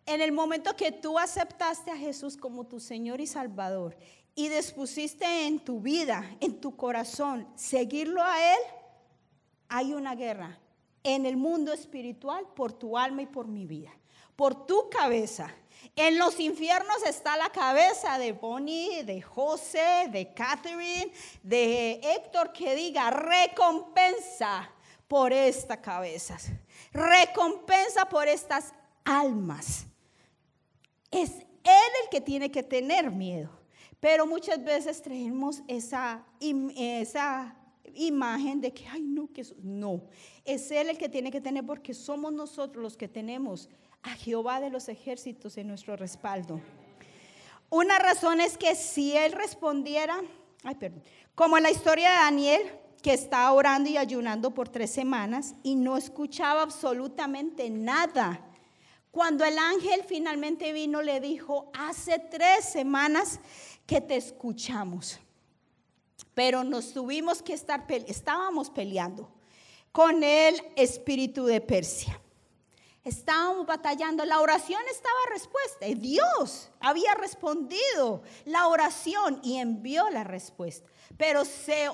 [0.07, 3.95] En el momento que tú aceptaste a Jesús como tu Señor y Salvador
[4.35, 8.59] y dispusiste en tu vida, en tu corazón, seguirlo a Él,
[9.69, 10.59] hay una guerra
[11.03, 13.91] en el mundo espiritual por tu alma y por mi vida,
[14.35, 15.53] por tu cabeza.
[15.95, 21.11] En los infiernos está la cabeza de Bonnie, de José, de Catherine,
[21.43, 24.71] de Héctor que diga recompensa
[25.07, 26.49] por estas cabezas,
[26.91, 29.85] recompensa por estas almas.
[31.11, 33.62] Es Él el que tiene que tener miedo.
[34.03, 36.25] Pero muchas veces traemos esa,
[36.75, 37.55] esa
[37.95, 39.45] imagen de que, ay, no, que.
[39.61, 40.01] No,
[40.43, 43.69] es Él el que tiene que tener porque somos nosotros los que tenemos
[44.01, 46.59] a Jehová de los ejércitos en nuestro respaldo.
[47.69, 50.19] Una razón es que si Él respondiera,
[50.65, 51.01] ay, perdón,
[51.33, 52.61] como en la historia de Daniel,
[53.01, 58.49] que está orando y ayunando por tres semanas y no escuchaba absolutamente nada.
[59.13, 63.39] Cuando el ángel finalmente vino, le dijo, hace tres semanas
[63.85, 65.19] que te escuchamos.
[66.33, 69.29] Pero nos tuvimos que estar, estábamos peleando
[69.91, 72.19] con el espíritu de Persia.
[73.03, 75.85] Estábamos batallando, la oración estaba respuesta.
[75.87, 80.89] Dios había respondido la oración y envió la respuesta.
[81.17, 81.89] Pero se,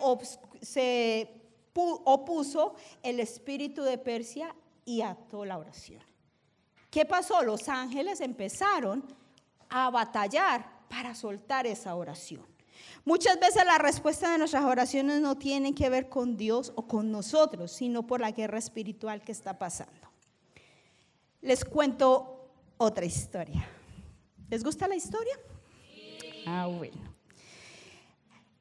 [0.62, 1.42] se
[1.74, 6.04] opuso el espíritu de Persia y ató la oración.
[6.92, 7.42] ¿Qué pasó?
[7.42, 9.04] Los ángeles empezaron
[9.70, 12.46] a batallar para soltar esa oración.
[13.06, 17.12] Muchas veces la respuesta de nuestras oraciones no tiene que ver con Dios o con
[17.12, 20.10] nosotros, sino por la guerra espiritual que está pasando.
[21.42, 23.68] Les cuento otra historia.
[24.50, 25.34] ¿Les gusta la historia?
[26.46, 26.98] Ah, bueno.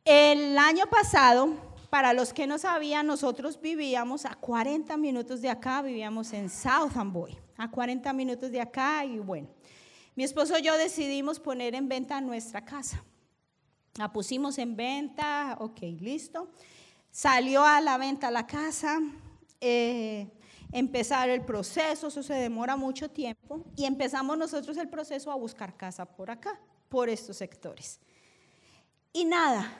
[0.04, 1.54] El año pasado,
[1.90, 6.96] para los que no sabían, nosotros vivíamos a 40 minutos de acá, vivíamos en South
[6.96, 9.48] Amboy, a 40 minutos de acá y bueno,
[10.18, 13.04] mi esposo y yo decidimos poner en venta nuestra casa.
[13.94, 16.50] La pusimos en venta, ok, listo.
[17.08, 18.98] Salió a la venta la casa,
[19.60, 20.26] eh,
[20.72, 25.76] empezar el proceso, eso se demora mucho tiempo, y empezamos nosotros el proceso a buscar
[25.76, 28.00] casa por acá, por estos sectores.
[29.12, 29.70] Y nada,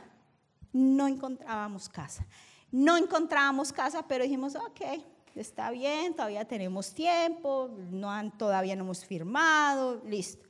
[0.73, 2.25] no encontrábamos casa.
[2.71, 5.03] No encontrábamos casa, pero dijimos, ok,
[5.35, 10.47] está bien, todavía tenemos tiempo, no han, todavía no hemos firmado, listo.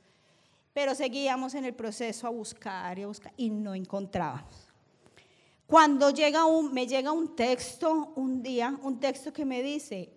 [0.73, 4.67] Pero seguíamos en el proceso a buscar y a buscar y no encontrábamos.
[5.65, 10.11] Cuando llega un, me llega un texto un día, un texto que me dice,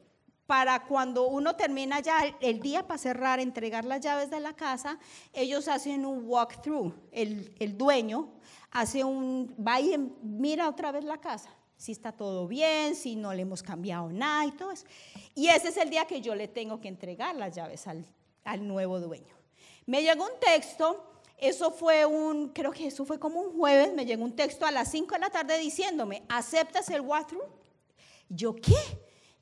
[0.46, 4.98] para cuando uno termina ya el, día para cerrar, entregar las llaves de la casa,
[5.32, 8.30] ellos hacen un walkthrough, el, el dueño
[8.70, 11.50] hace un, va y mira otra vez la casa
[11.82, 14.86] si está todo bien, si no le hemos cambiado nada y todo eso.
[15.34, 18.06] Y ese es el día que yo le tengo que entregar las llaves al,
[18.44, 19.34] al nuevo dueño.
[19.86, 21.04] Me llegó un texto,
[21.38, 24.70] eso fue un, creo que eso fue como un jueves, me llegó un texto a
[24.70, 27.50] las 5 de la tarde diciéndome, ¿aceptas el walkthrough?
[28.28, 28.76] Yo, ¿qué?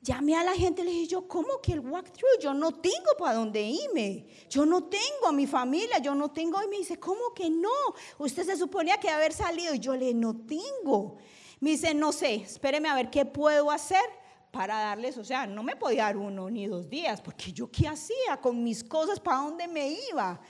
[0.01, 2.39] Llamé a la gente y le dije, yo, ¿cómo que el walkthrough?
[2.41, 4.25] Yo no tengo para dónde irme.
[4.49, 6.59] Yo no tengo a mi familia, yo no tengo.
[6.63, 7.69] Y me dice, ¿cómo que no?
[8.17, 9.75] Usted se suponía que haber salido.
[9.75, 11.19] Y yo le, no tengo.
[11.61, 14.01] Me dice, no sé, espéreme a ver qué puedo hacer
[14.49, 17.87] para darles, o sea, no me podía dar uno ni dos días, porque yo qué
[17.87, 20.41] hacía con mis cosas, para dónde me iba.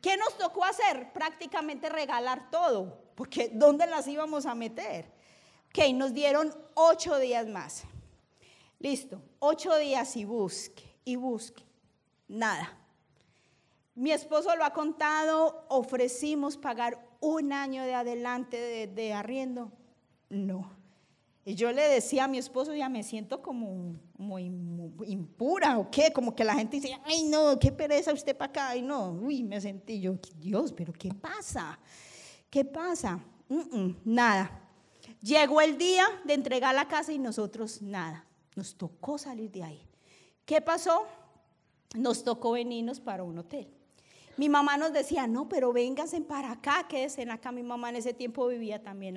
[0.00, 1.12] ¿Qué nos tocó hacer?
[1.12, 5.12] Prácticamente regalar todo, porque ¿dónde las íbamos a meter?
[5.68, 7.84] Ok, nos dieron ocho días más.
[8.78, 11.64] Listo, ocho días y busque, y busque.
[12.28, 12.78] Nada.
[13.94, 19.70] Mi esposo lo ha contado, ofrecimos pagar un año de adelante de, de arriendo,
[20.28, 20.70] no.
[21.44, 24.46] Y yo le decía a mi esposo, ya me siento como muy,
[25.06, 28.68] impura o qué, como que la gente dice, ay no, qué pereza usted para acá,
[28.70, 31.78] ay no, uy, me sentí yo, Dios, pero ¿qué pasa?
[32.50, 33.20] ¿Qué pasa?
[34.04, 34.60] nada.
[35.20, 38.26] Llegó el día de entregar la casa y nosotros nada.
[38.56, 39.88] Nos tocó salir de ahí.
[40.44, 41.06] ¿Qué pasó?
[41.94, 43.68] Nos tocó venirnos para un hotel.
[44.36, 47.52] Mi mamá nos decía, no, pero vénganse para acá, quédense acá.
[47.52, 49.16] Mi mamá en ese tiempo vivía también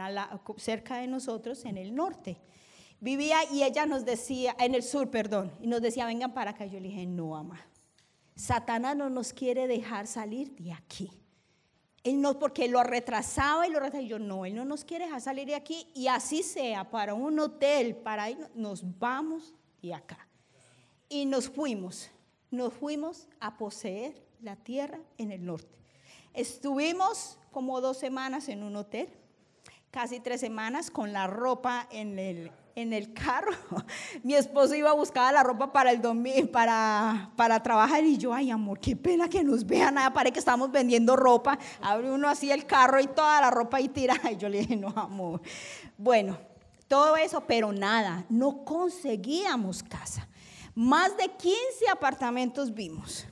[0.57, 2.37] cerca de nosotros, en el norte.
[3.01, 6.65] Vivía y ella nos decía, en el sur, perdón, y nos decía, vengan para acá.
[6.65, 7.59] Yo le dije, no, mamá,
[8.35, 11.11] Satanás no nos quiere dejar salir de aquí.
[12.03, 14.03] Él no, porque lo retrasaba y lo retrasaba.
[14.03, 15.87] Y yo, no, él no nos quiere dejar salir de aquí.
[15.93, 20.27] Y así sea, para un hotel, para ir, nos vamos de acá.
[21.09, 22.09] Y nos fuimos,
[22.51, 25.77] nos fuimos a poseer la tierra en el norte.
[26.33, 29.09] Estuvimos como dos semanas en un hotel,
[29.91, 33.51] casi tres semanas con la ropa en el, en el carro.
[34.23, 38.33] Mi esposo iba a buscar la ropa para el domingo, para, para trabajar y yo,
[38.33, 41.57] ay amor, qué pena que nos vean, nada, parece que estamos vendiendo ropa.
[41.81, 44.31] Abre uno así el carro y toda la ropa ahí tirada.
[44.31, 45.41] Y yo le dije, no amor.
[45.97, 46.37] Bueno,
[46.87, 50.27] todo eso, pero nada, no conseguíamos casa.
[50.75, 53.27] Más de 15 apartamentos vimos.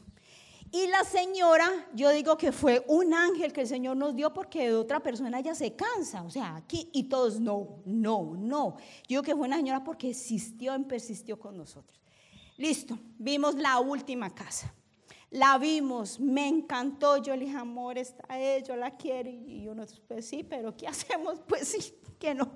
[0.72, 4.68] Y la señora, yo digo que fue un ángel que el Señor nos dio porque
[4.68, 6.24] de otra persona ya se cansa.
[6.24, 8.76] O sea, aquí y todos, no, no, no.
[9.08, 12.00] Yo digo que fue una señora porque existió y persistió con nosotros.
[12.58, 14.74] Listo, vimos la última casa.
[15.30, 17.18] La vimos, me encantó.
[17.18, 19.30] Yo le dije, amor, está ella, yo la quiero.
[19.30, 19.74] Y yo
[20.08, 21.40] pues sí, pero ¿qué hacemos?
[21.48, 22.52] Pues sí, que no.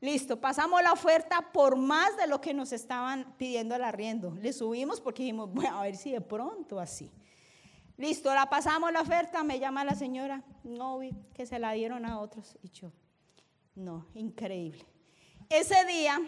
[0.00, 4.34] Listo, pasamos la oferta por más de lo que nos estaban pidiendo el arriendo.
[4.40, 7.10] Le subimos porque dijimos, bueno, a ver si de pronto así.
[7.96, 11.00] Listo, la pasamos la oferta, me llama la señora, no,
[11.34, 12.56] que se la dieron a otros.
[12.62, 12.92] Y yo,
[13.74, 14.84] no, increíble.
[15.48, 16.20] Ese día,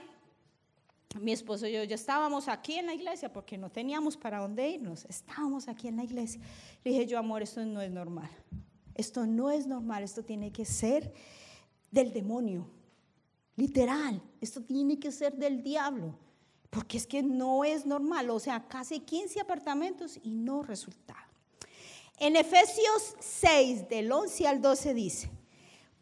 [1.21, 4.69] mi esposo y yo ya estábamos aquí en la iglesia porque no teníamos para dónde
[4.69, 5.05] irnos.
[5.07, 6.41] Estábamos aquí en la iglesia.
[6.83, 8.31] Le dije yo, amor, esto no es normal.
[8.95, 11.13] Esto no es normal, esto tiene que ser
[11.91, 12.69] del demonio.
[13.57, 16.19] Literal, esto tiene que ser del diablo,
[16.71, 21.24] porque es que no es normal, o sea, casi 15 apartamentos y no resultaba.
[22.19, 25.31] En Efesios 6, del 11 al 12 dice,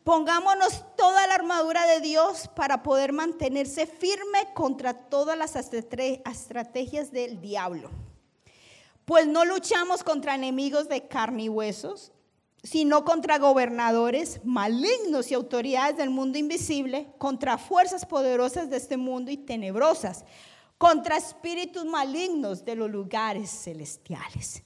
[0.04, 7.40] pongámonos toda la armadura de Dios para poder mantenerse firme contra todas las estrategias del
[7.40, 7.90] diablo.
[9.06, 12.12] Pues no luchamos contra enemigos de carne y huesos,
[12.62, 19.30] sino contra gobernadores malignos y autoridades del mundo invisible, contra fuerzas poderosas de este mundo
[19.30, 20.24] y tenebrosas,
[20.78, 24.62] contra espíritus malignos de los lugares celestiales.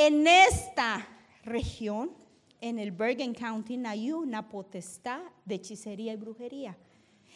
[0.00, 1.08] En esta
[1.42, 2.12] región,
[2.60, 6.78] en el Bergen County, hay una potestad de hechicería y brujería.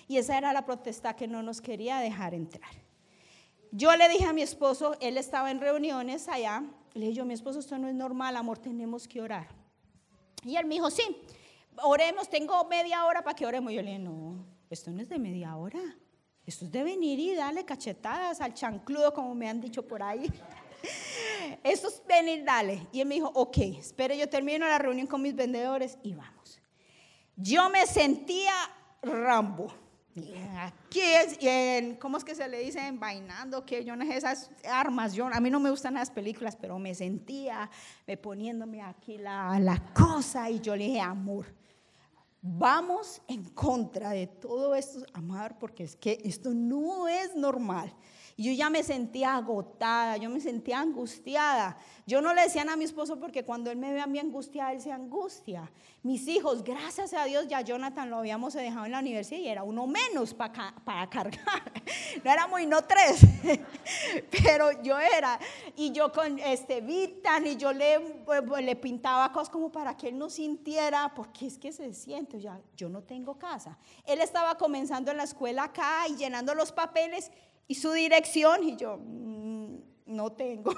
[0.07, 2.71] Y esa era la potestad que no nos quería dejar entrar.
[3.73, 6.63] Yo le dije a mi esposo, él estaba en reuniones allá,
[6.95, 9.49] le dije yo, mi esposo, esto no es normal, amor, tenemos que orar.
[10.45, 11.03] Y él me dijo, sí,
[11.83, 13.73] oremos, tengo media hora para que oremos.
[13.73, 15.81] Yo le dije, no, esto no es de media hora,
[16.47, 20.31] esto es de venir y darle cachetadas al chancludo, como me han dicho por ahí.
[21.63, 22.87] Esto es venir, dale.
[22.93, 26.61] Y él me dijo, ok, espere, yo termino la reunión con mis vendedores y vamos.
[27.37, 28.53] Yo me sentía
[29.03, 29.73] Rambo.
[30.59, 31.39] Aquí es,
[31.99, 32.87] ¿cómo es que se le dice?
[32.87, 35.15] Envainando, que yo no sé esas armas.
[35.15, 37.71] Yo, a mí no me gustan las películas, pero me sentía
[38.07, 41.47] me poniéndome aquí la, la cosa y yo le dije, amor,
[42.43, 47.95] vamos en contra de todo esto, amar, porque es que esto no es normal.
[48.37, 51.77] Yo ya me sentía agotada, yo me sentía angustiada.
[52.07, 54.73] Yo no le decía a mi esposo porque cuando él me ve a mí angustiada,
[54.73, 55.71] él se angustia.
[56.03, 59.63] Mis hijos, gracias a Dios, ya Jonathan lo habíamos dejado en la universidad y era
[59.63, 61.73] uno menos para, para cargar.
[62.25, 63.21] No era muy, no tres,
[64.31, 65.41] pero yo era.
[65.77, 70.09] Y yo con este Vitan y yo le, pues, le pintaba cosas como para que
[70.09, 73.79] él no sintiera, porque es que se siente, ya, yo no tengo casa.
[74.05, 77.31] Él estaba comenzando en la escuela acá y llenando los papeles
[77.67, 78.65] y su dirección.
[78.65, 80.73] Y yo, mm, no tengo,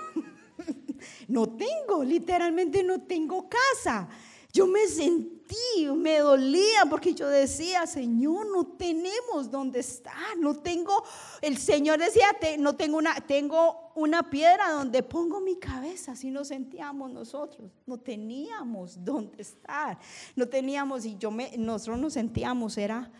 [1.28, 4.08] no tengo, literalmente no tengo casa.
[4.54, 11.02] Yo me sentí, me dolía porque yo decía, Señor, no tenemos dónde estar, no tengo,
[11.42, 12.28] el Señor decía,
[12.60, 17.98] no tengo una, tengo una piedra donde pongo mi cabeza, así nos sentíamos nosotros, no
[17.98, 19.98] teníamos dónde estar,
[20.36, 23.10] no teníamos, y yo me, nosotros nos sentíamos, era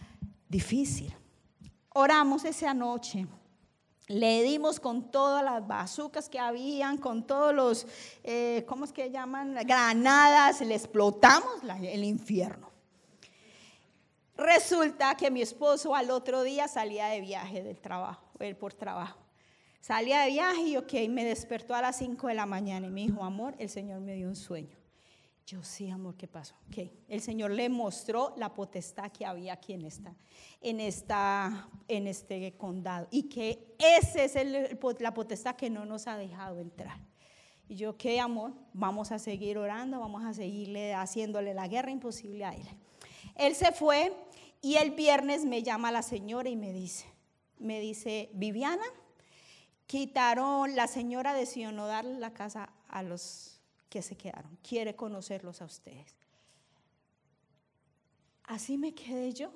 [0.49, 1.12] difícil.
[1.93, 3.27] Oramos esa noche.
[4.07, 7.87] Le dimos con todas las bazucas que habían, con todos los,
[8.23, 9.55] eh, ¿cómo es que llaman?
[9.65, 12.71] Granadas, le explotamos el infierno.
[14.37, 19.19] Resulta que mi esposo al otro día salía de viaje del trabajo, él por trabajo.
[19.81, 23.03] Salía de viaje y ok, me despertó a las 5 de la mañana y me
[23.03, 24.84] dijo, amor, el Señor me dio un sueño.
[25.47, 26.55] Yo sí, amor, ¿qué pasó?
[27.07, 29.87] El Señor le mostró la potestad que había aquí en,
[30.63, 34.35] en, esta, en este condado y que esa es
[35.01, 36.99] la potestad que no nos ha dejado entrar.
[37.69, 38.55] Y yo, ¿qué amor?
[38.73, 42.67] Vamos a seguir orando, vamos a seguirle haciéndole la guerra imposible a él.
[43.35, 44.15] Él se fue
[44.63, 47.05] y el viernes me llama la señora y me dice,
[47.59, 48.85] me dice, Viviana,
[49.87, 53.54] quitaron, la señora decidió no darle la casa a los
[53.95, 54.59] que se quedaron.
[54.61, 56.17] Quiere conocerlos a ustedes.
[58.43, 59.53] Así me quedé yo.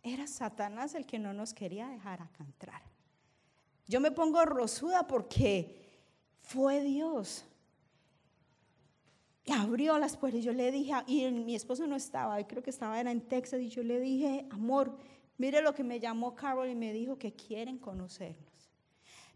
[0.00, 2.82] Era Satanás el que no nos quería dejar acá entrar.
[3.88, 5.84] Yo me pongo rosuda porque
[6.40, 7.44] fue Dios.
[9.44, 13.00] Y abrió las puertas yo le dije, y mi esposo no estaba, creo que estaba
[13.00, 14.96] en Texas, y yo le dije, amor,
[15.36, 18.45] mire lo que me llamó Carol y me dijo que quieren conocernos.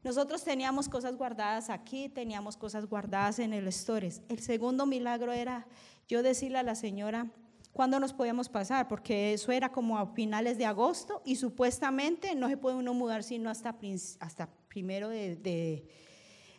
[0.03, 4.23] Nosotros teníamos cosas guardadas aquí, teníamos cosas guardadas en el Stores.
[4.29, 5.67] El segundo milagro era
[6.09, 7.31] yo decirle a la señora
[7.73, 12.49] cuándo nos podíamos pasar, porque eso era como a finales de agosto y supuestamente no
[12.49, 13.77] se puede uno mudar sino hasta,
[14.21, 15.87] hasta primero de,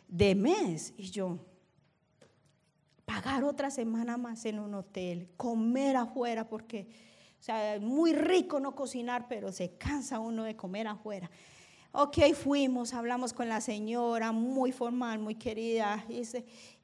[0.08, 0.94] de mes.
[0.96, 1.38] Y yo,
[3.04, 6.88] pagar otra semana más en un hotel, comer afuera, porque,
[7.40, 11.28] o sea, muy rico no cocinar, pero se cansa uno de comer afuera.
[11.94, 16.02] Ok, fuimos, hablamos con la señora, muy formal, muy querida.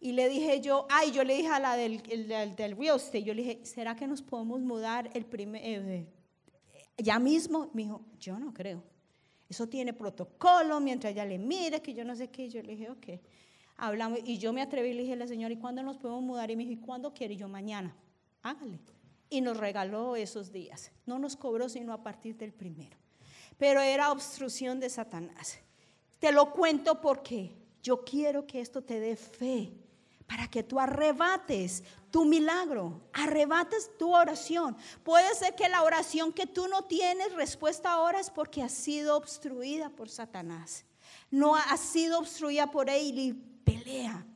[0.00, 3.32] Y, le dije yo, ay, yo le dije a la del, del, real estate, yo
[3.32, 6.06] le dije, ¿será que nos podemos mudar el primer, eh,
[6.98, 7.70] ya mismo?
[7.72, 8.84] Me dijo, yo no creo.
[9.48, 12.50] Eso tiene protocolo, mientras ella le mire, que yo no sé qué.
[12.50, 13.06] Yo le dije, ok.
[13.78, 16.22] Hablamos, y yo me atreví y le dije a la señora, ¿y cuándo nos podemos
[16.22, 16.50] mudar?
[16.50, 17.34] Y me dijo, ¿y cuándo quiere?
[17.34, 17.96] Yo, mañana.
[18.42, 18.78] Hágale.
[19.30, 20.92] Y nos regaló esos días.
[21.06, 22.98] No nos cobró sino a partir del primero
[23.58, 25.58] pero era obstrucción de Satanás.
[26.18, 29.72] Te lo cuento porque yo quiero que esto te dé fe
[30.26, 34.76] para que tú arrebates tu milagro, arrebates tu oración.
[35.02, 39.16] Puede ser que la oración que tú no tienes respuesta ahora es porque ha sido
[39.16, 40.84] obstruida por Satanás.
[41.30, 44.26] No ha sido obstruida por él y pelea.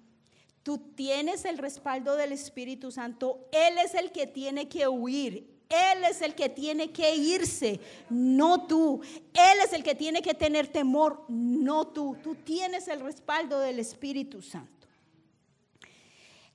[0.62, 3.48] Tú tienes el respaldo del Espíritu Santo.
[3.52, 5.51] Él es el que tiene que huir.
[5.72, 9.00] Él es el que tiene que irse, no tú.
[9.32, 12.16] Él es el que tiene que tener temor, no tú.
[12.22, 14.86] Tú tienes el respaldo del Espíritu Santo.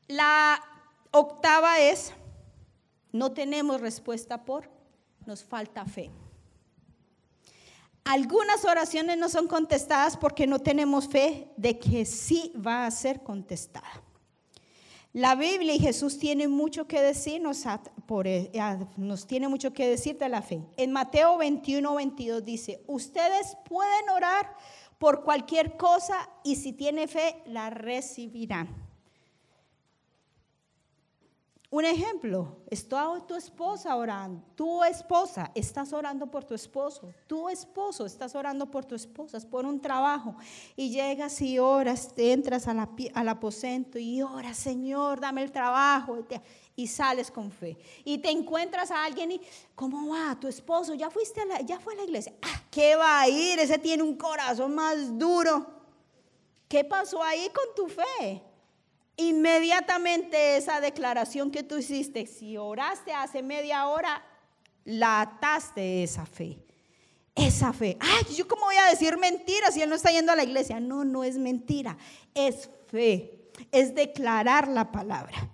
[0.07, 0.63] La
[1.11, 2.13] octava es,
[3.11, 4.69] no tenemos respuesta por,
[5.25, 6.11] nos falta fe.
[8.05, 13.21] Algunas oraciones no son contestadas porque no tenemos fe de que sí va a ser
[13.21, 14.06] contestada.
[15.13, 18.51] La Biblia y Jesús tienen mucho que decirnos, e,
[18.97, 20.61] nos tiene mucho que decir de la fe.
[20.77, 24.55] En Mateo 21, 22 dice, ustedes pueden orar
[24.97, 28.86] por cualquier cosa y si tiene fe la recibirán.
[31.69, 38.05] Un ejemplo, está tu esposa orando, tu esposa, estás orando por tu esposo, tu esposo,
[38.05, 40.37] estás orando por tu esposa, por un trabajo,
[40.77, 46.25] y llegas y oras, entras al aposento y oras, Señor, dame el trabajo,
[46.77, 47.77] y, sales con fe.
[48.05, 49.41] Y te encuentras a alguien y,
[49.75, 50.39] ¿cómo va?
[50.39, 52.33] Tu esposo, ya, fuiste a ya fue a la iglesia.
[52.43, 53.59] Ah, ¿qué va a ir?
[53.59, 55.67] Ese tiene un corazón más duro.
[56.69, 58.46] ¿Qué pasó ahí con tu fe?
[59.17, 64.23] Inmediatamente esa declaración que tú hiciste, si oraste hace media hora,
[64.85, 66.59] la ataste esa fe.
[67.35, 67.97] Esa fe.
[67.99, 70.79] Ay, ¿yo cómo voy a decir mentira si él no está yendo a la iglesia?
[70.79, 71.97] No, no es mentira.
[72.33, 73.49] Es fe.
[73.71, 75.49] Es declarar la palabra.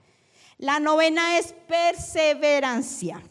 [0.57, 3.21] La novena es perseverancia.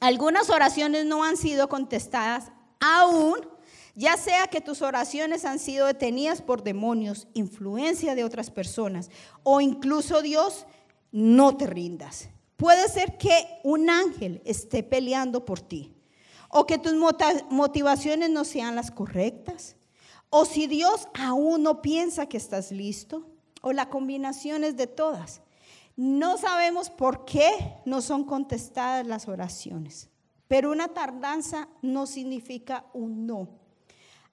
[0.00, 3.55] Algunas oraciones no han sido contestadas aún
[3.96, 9.10] ya sea que tus oraciones han sido detenidas por demonios, influencia de otras personas
[9.42, 10.66] o incluso Dios,
[11.12, 12.28] no te rindas.
[12.56, 13.32] Puede ser que
[13.64, 15.94] un ángel esté peleando por ti
[16.50, 16.92] o que tus
[17.50, 19.76] motivaciones no sean las correctas
[20.28, 23.26] o si Dios aún no piensa que estás listo
[23.62, 25.40] o la combinación es de todas.
[25.96, 27.50] No sabemos por qué
[27.86, 30.10] no son contestadas las oraciones,
[30.48, 33.65] pero una tardanza no significa un no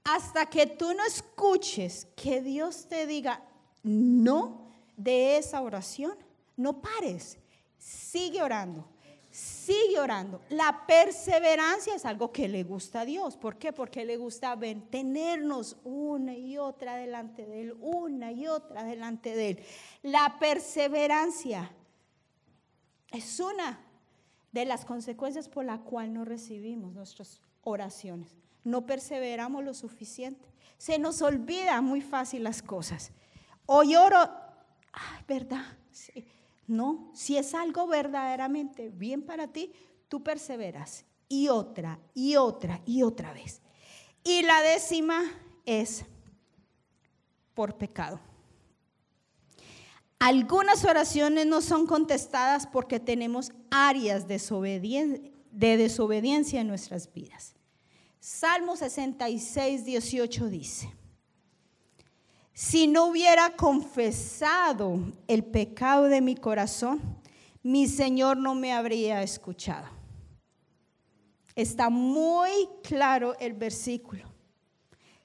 [0.04, 3.41] hasta que tú no escuches que Dios te diga
[3.84, 6.18] no de esa oración,
[6.56, 7.38] no pares,
[7.78, 8.88] sigue orando.
[9.32, 10.41] Sigue orando.
[10.49, 13.36] La perseverancia es algo que le gusta a Dios.
[13.36, 13.74] ¿Por qué?
[13.74, 14.56] Porque le gusta
[14.91, 19.64] tenernos una y otra delante de Él, una y otra delante de Él.
[20.04, 21.72] La perseverancia
[23.10, 23.80] es una
[24.51, 30.47] de las consecuencias por la cual no recibimos nuestras oraciones no perseveramos lo suficiente.
[30.78, 33.11] Se nos olvida muy fácil las cosas.
[33.66, 34.18] Hoy oro,
[34.91, 35.66] ay, ¿verdad?
[36.68, 39.72] No, si es algo verdaderamente bien para ti,
[40.07, 41.05] tú perseveras.
[41.28, 43.61] Y otra, y otra, y otra vez.
[44.24, 45.24] Y la décima
[45.66, 46.05] es
[47.53, 48.20] por pecado.
[50.20, 54.39] Algunas oraciones no son contestadas porque tenemos áreas de
[55.78, 57.55] desobediencia en nuestras vidas.
[58.26, 60.89] Salmo 66, 18 dice,
[62.53, 64.97] si no hubiera confesado
[65.28, 67.01] el pecado de mi corazón,
[67.63, 69.89] mi Señor no me habría escuchado.
[71.53, 74.24] Está muy claro el versículo.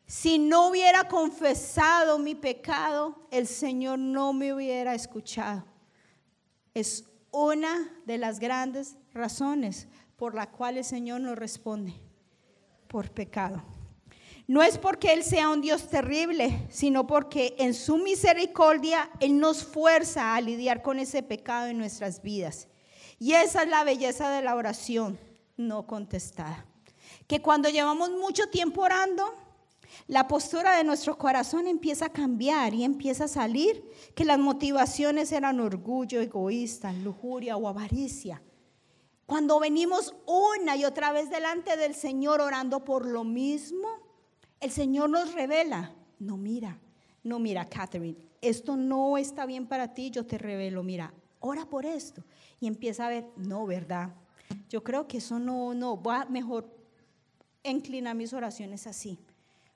[0.05, 5.65] Si no hubiera confesado mi pecado, el Señor no me hubiera escuchado.
[6.75, 9.87] Es una de las grandes razones
[10.17, 12.08] por la cual el Señor nos responde
[12.89, 13.63] por pecado.
[14.47, 19.63] No es porque Él sea un Dios terrible, sino porque en su misericordia Él nos
[19.63, 22.67] fuerza a lidiar con ese pecado en nuestras vidas.
[23.19, 25.19] Y esa es la belleza de la oración
[25.57, 26.65] no contestada.
[27.27, 29.35] Que cuando llevamos mucho tiempo orando,
[30.07, 33.83] La postura de nuestro corazón empieza a cambiar y empieza a salir
[34.15, 38.43] que las motivaciones eran orgullo, egoísta, lujuria o avaricia.
[39.29, 43.87] Cuando venimos una y otra vez delante del Señor orando por lo mismo,
[44.59, 46.79] el Señor nos revela, no mira,
[47.25, 51.85] no mira, Catherine, esto no está bien para ti, yo te revelo, mira, ora por
[51.85, 52.25] esto.
[52.59, 54.15] Y empieza a ver, no, ¿verdad?
[54.71, 56.75] Yo creo que eso no, no, voy a mejor
[57.65, 59.19] inclinar mis oraciones así.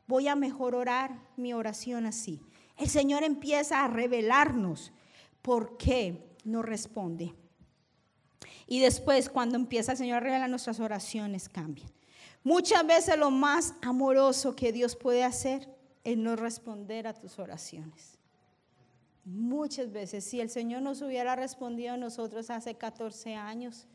[0.06, 2.40] Voy a mejor orar mi oración así.
[2.78, 4.92] El Señor empieza a revelarnos
[5.42, 7.34] por qué no responde.
[8.66, 11.90] Y después, cuando empieza el Señor a revelar nuestras oraciones, cambian.
[12.44, 15.68] Muchas veces lo más amoroso que Dios puede hacer
[16.04, 18.18] es no responder a tus oraciones.
[19.24, 23.86] Muchas veces, si el Señor nos hubiera respondido a nosotros hace 14 años,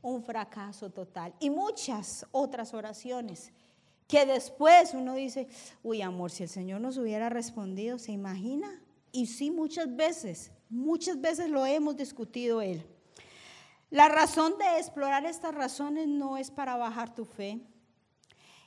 [0.00, 1.34] un fracaso total.
[1.38, 3.52] Y muchas otras oraciones
[4.08, 5.48] que después uno dice,
[5.82, 8.82] uy amor, si el Señor nos hubiera respondido, ¿se imagina?
[9.12, 12.84] Y sí, muchas veces, muchas veces lo hemos discutido Él.
[13.90, 17.60] La razón de explorar estas razones no es para bajar tu fe,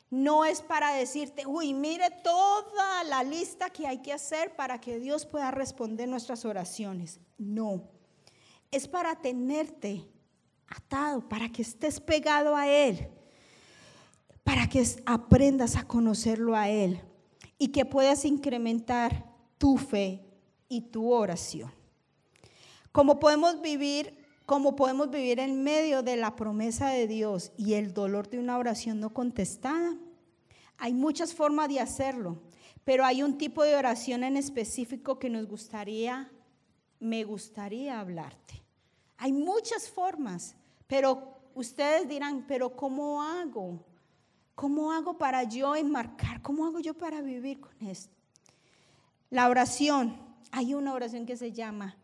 [0.09, 4.99] no es para decirte, uy, mire toda la lista que hay que hacer para que
[4.99, 7.19] Dios pueda responder nuestras oraciones.
[7.37, 7.89] No,
[8.69, 10.05] es para tenerte
[10.67, 13.09] atado, para que estés pegado a Él,
[14.43, 17.01] para que aprendas a conocerlo a Él
[17.57, 19.25] y que puedas incrementar
[19.57, 20.23] tu fe
[20.67, 21.73] y tu oración.
[22.91, 27.93] Como podemos vivir como podemos vivir en medio de la promesa de Dios y el
[27.93, 29.95] dolor de una oración no contestada.
[30.77, 32.41] Hay muchas formas de hacerlo,
[32.83, 36.29] pero hay un tipo de oración en específico que nos gustaría,
[36.99, 38.61] me gustaría hablarte.
[39.17, 40.55] Hay muchas formas,
[40.87, 43.85] pero ustedes dirán, pero ¿cómo hago?
[44.55, 46.41] ¿Cómo hago para yo enmarcar?
[46.41, 48.13] ¿Cómo hago yo para vivir con esto?
[49.29, 50.17] La oración,
[50.51, 51.95] hay una oración que se llama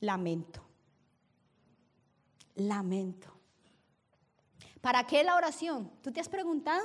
[0.00, 0.67] lamento
[2.60, 3.32] lamento.
[4.80, 5.90] ¿Para qué la oración?
[6.02, 6.84] ¿Tú te has preguntado?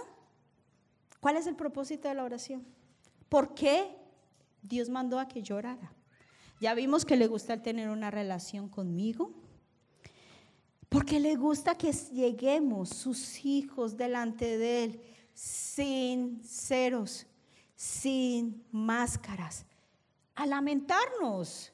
[1.20, 2.66] ¿Cuál es el propósito de la oración?
[3.30, 3.96] ¿Por qué
[4.62, 5.94] Dios mandó a que llorara?
[6.60, 9.34] Ya vimos que le gusta tener una relación conmigo.
[10.90, 15.02] Porque le gusta que lleguemos sus hijos delante de Él
[15.34, 17.26] sinceros,
[17.76, 19.66] sin máscaras,
[20.36, 21.72] a lamentarnos.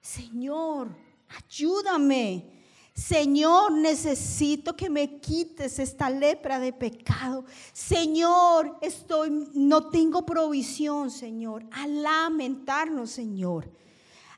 [0.00, 0.96] Señor,
[1.28, 2.52] ayúdame.
[2.96, 7.44] Señor, necesito que me quites esta lepra de pecado.
[7.74, 11.66] Señor, estoy no tengo provisión, Señor.
[11.72, 13.70] A lamentarnos, Señor.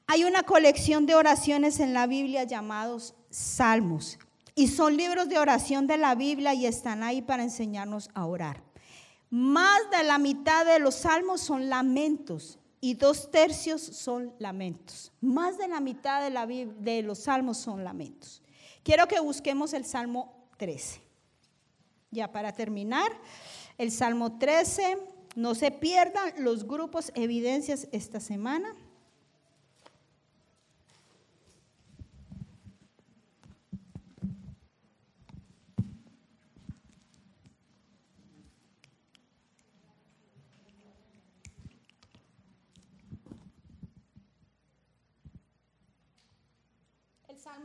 [0.09, 4.18] Hay una colección de oraciones en la Biblia llamados Salmos
[4.56, 8.64] y son libros de oración de la Biblia y están ahí para enseñarnos a orar.
[9.30, 15.12] Más de la mitad de los salmos son lamentos y dos tercios son lamentos.
[15.20, 18.42] Más de la mitad de, de los salmos son lamentos.
[18.83, 21.01] Quiero que busquemos el Salmo 13.
[22.11, 23.12] Ya para terminar,
[23.76, 24.99] el Salmo 13,
[25.37, 28.74] no se pierdan los grupos evidencias esta semana.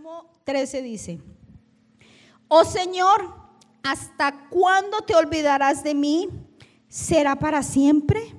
[0.04, 1.22] Salmo 13 dice,
[2.50, 3.34] oh Señor,
[3.84, 6.28] ¿hasta cuándo te olvidarás de mí?
[6.90, 8.36] ¿Será para siempre?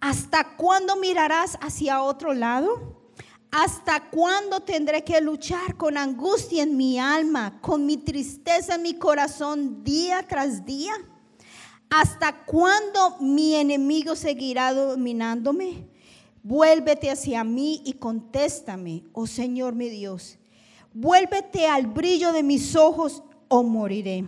[0.00, 3.10] ¿Hasta cuándo mirarás hacia otro lado?
[3.50, 8.92] ¿Hasta cuándo tendré que luchar con angustia en mi alma, con mi tristeza en mi
[8.92, 10.92] corazón día tras día?
[11.88, 15.88] ¿Hasta cuándo mi enemigo seguirá dominándome?
[16.42, 20.38] Vuélvete hacia mí y contéstame, oh Señor mi Dios.
[20.92, 24.24] Vuélvete al brillo de mis ojos o moriré.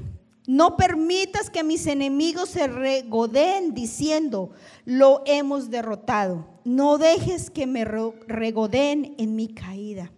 [0.47, 4.51] No permitas que mis enemigos se regodeen diciendo,
[4.85, 6.49] lo hemos derrotado.
[6.65, 10.11] No dejes que me regodeen en mi caída.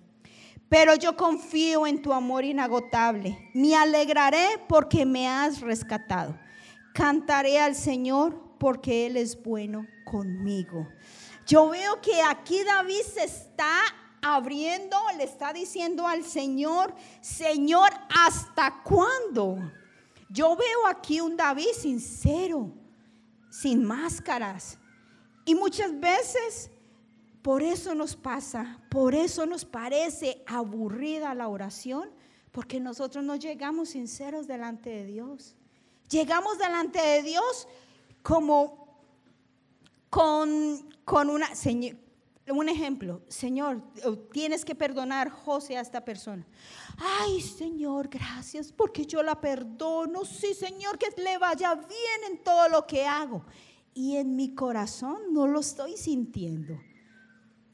[0.69, 3.51] Pero yo confío en tu amor inagotable.
[3.53, 6.39] Me alegraré porque me has rescatado.
[6.95, 10.89] Cantaré al Señor porque Él es bueno conmigo.
[11.47, 13.83] Yo veo que aquí David se está
[14.23, 19.59] abriendo, le está diciendo al Señor, Señor, ¿hasta cuándo?
[20.31, 22.73] Yo veo aquí un David sincero,
[23.51, 24.79] sin máscaras.
[25.45, 26.71] Y muchas veces
[27.43, 32.09] por eso nos pasa, por eso nos parece aburrida la oración,
[32.53, 35.57] porque nosotros no llegamos sinceros delante de Dios.
[36.09, 37.67] Llegamos delante de Dios
[38.23, 39.03] como
[40.09, 41.55] con, con una,
[42.51, 43.83] un ejemplo, Señor,
[44.33, 46.47] tienes que perdonar José a esta persona.
[46.97, 50.25] Ay, Señor, gracias porque yo la perdono.
[50.25, 53.45] Sí, Señor, que le vaya bien en todo lo que hago.
[53.95, 56.81] Y en mi corazón no lo estoy sintiendo.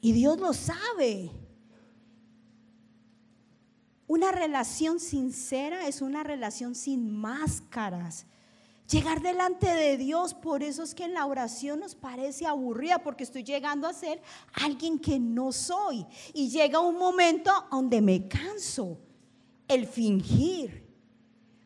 [0.01, 1.31] Y Dios lo sabe.
[4.05, 8.27] Una relación sincera es una relación sin máscaras.
[8.89, 13.23] Llegar delante de Dios, por eso es que en la oración nos parece aburrida, porque
[13.23, 14.19] estoy llegando a ser
[14.53, 16.07] alguien que no soy.
[16.33, 18.97] Y llega un momento donde me canso,
[19.67, 20.87] el fingir.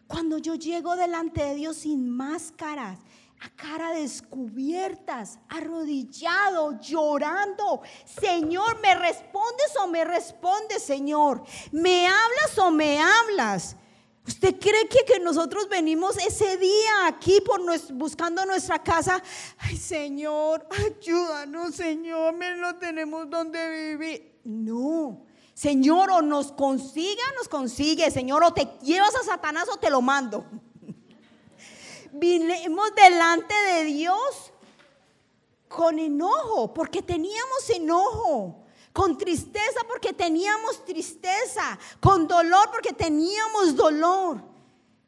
[0.06, 3.00] Cuando yo llego delante de Dios sin máscaras,
[3.40, 7.82] a cara descubiertas, arrodillado, llorando.
[8.06, 11.44] Señor, ¿me respondes o me respondes, Señor?
[11.72, 13.78] ¿Me hablas o me hablas?
[14.26, 17.62] ¿Usted cree que, que nosotros venimos ese día aquí por
[17.94, 19.22] buscando nuestra casa?
[19.58, 24.40] Ay, Señor, ayúdanos, Señor, me lo tenemos donde vivir.
[24.46, 25.26] No.
[25.54, 29.90] Señor, o nos consigue o nos consigue, Señor, o te llevas a Satanás o te
[29.90, 30.46] lo mando.
[32.14, 34.54] Vinimos delante de Dios
[35.68, 38.64] con enojo, porque teníamos enojo
[38.94, 44.42] con tristeza porque teníamos tristeza, con dolor porque teníamos dolor.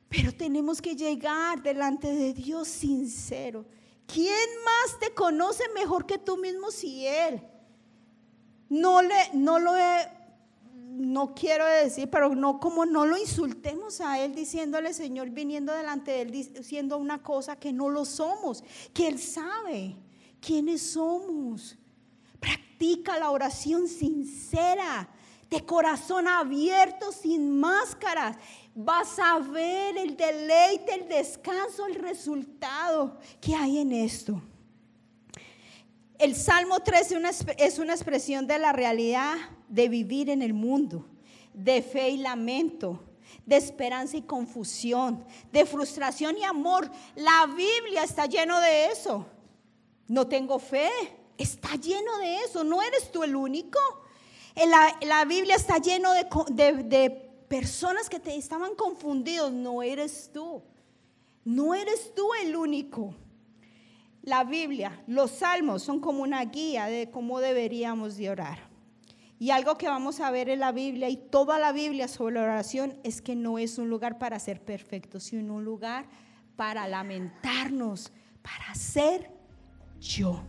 [0.09, 3.65] Pero tenemos que llegar delante de Dios sincero.
[4.07, 7.41] ¿Quién más te conoce mejor que tú mismo si Él?
[8.69, 9.73] No, le, no lo
[10.73, 16.11] no quiero decir, pero no como no lo insultemos a Él diciéndole, Señor, viniendo delante
[16.11, 18.63] de Él diciendo una cosa que no lo somos,
[18.93, 19.95] que Él sabe
[20.39, 21.77] quiénes somos.
[22.77, 25.07] Practica la oración sincera,
[25.49, 28.35] de corazón abierto, sin máscaras.
[28.73, 34.41] Vas a ver el deleite, el descanso, el resultado que hay en esto.
[36.19, 37.21] El Salmo 13
[37.57, 39.35] es una expresión de la realidad
[39.69, 41.07] de vivir en el mundo,
[41.53, 43.05] de fe y lamento,
[43.45, 46.91] de esperanza y confusión, de frustración y amor.
[47.15, 49.25] La Biblia está lleno de eso.
[50.07, 50.89] No tengo fe,
[51.37, 53.79] está lleno de eso, no eres tú el único.
[54.55, 60.63] La, la Biblia está lleno de, personas que te estaban confundidos, no eres tú.
[61.43, 63.13] No eres tú el único.
[64.23, 68.75] La Biblia, los salmos son como una guía de cómo deberíamos de orar.
[69.37, 72.43] Y algo que vamos a ver en la Biblia y toda la Biblia sobre la
[72.43, 76.07] oración es que no es un lugar para ser perfectos, sino un lugar
[76.55, 78.11] para lamentarnos,
[78.41, 79.29] para ser
[79.99, 80.41] yo.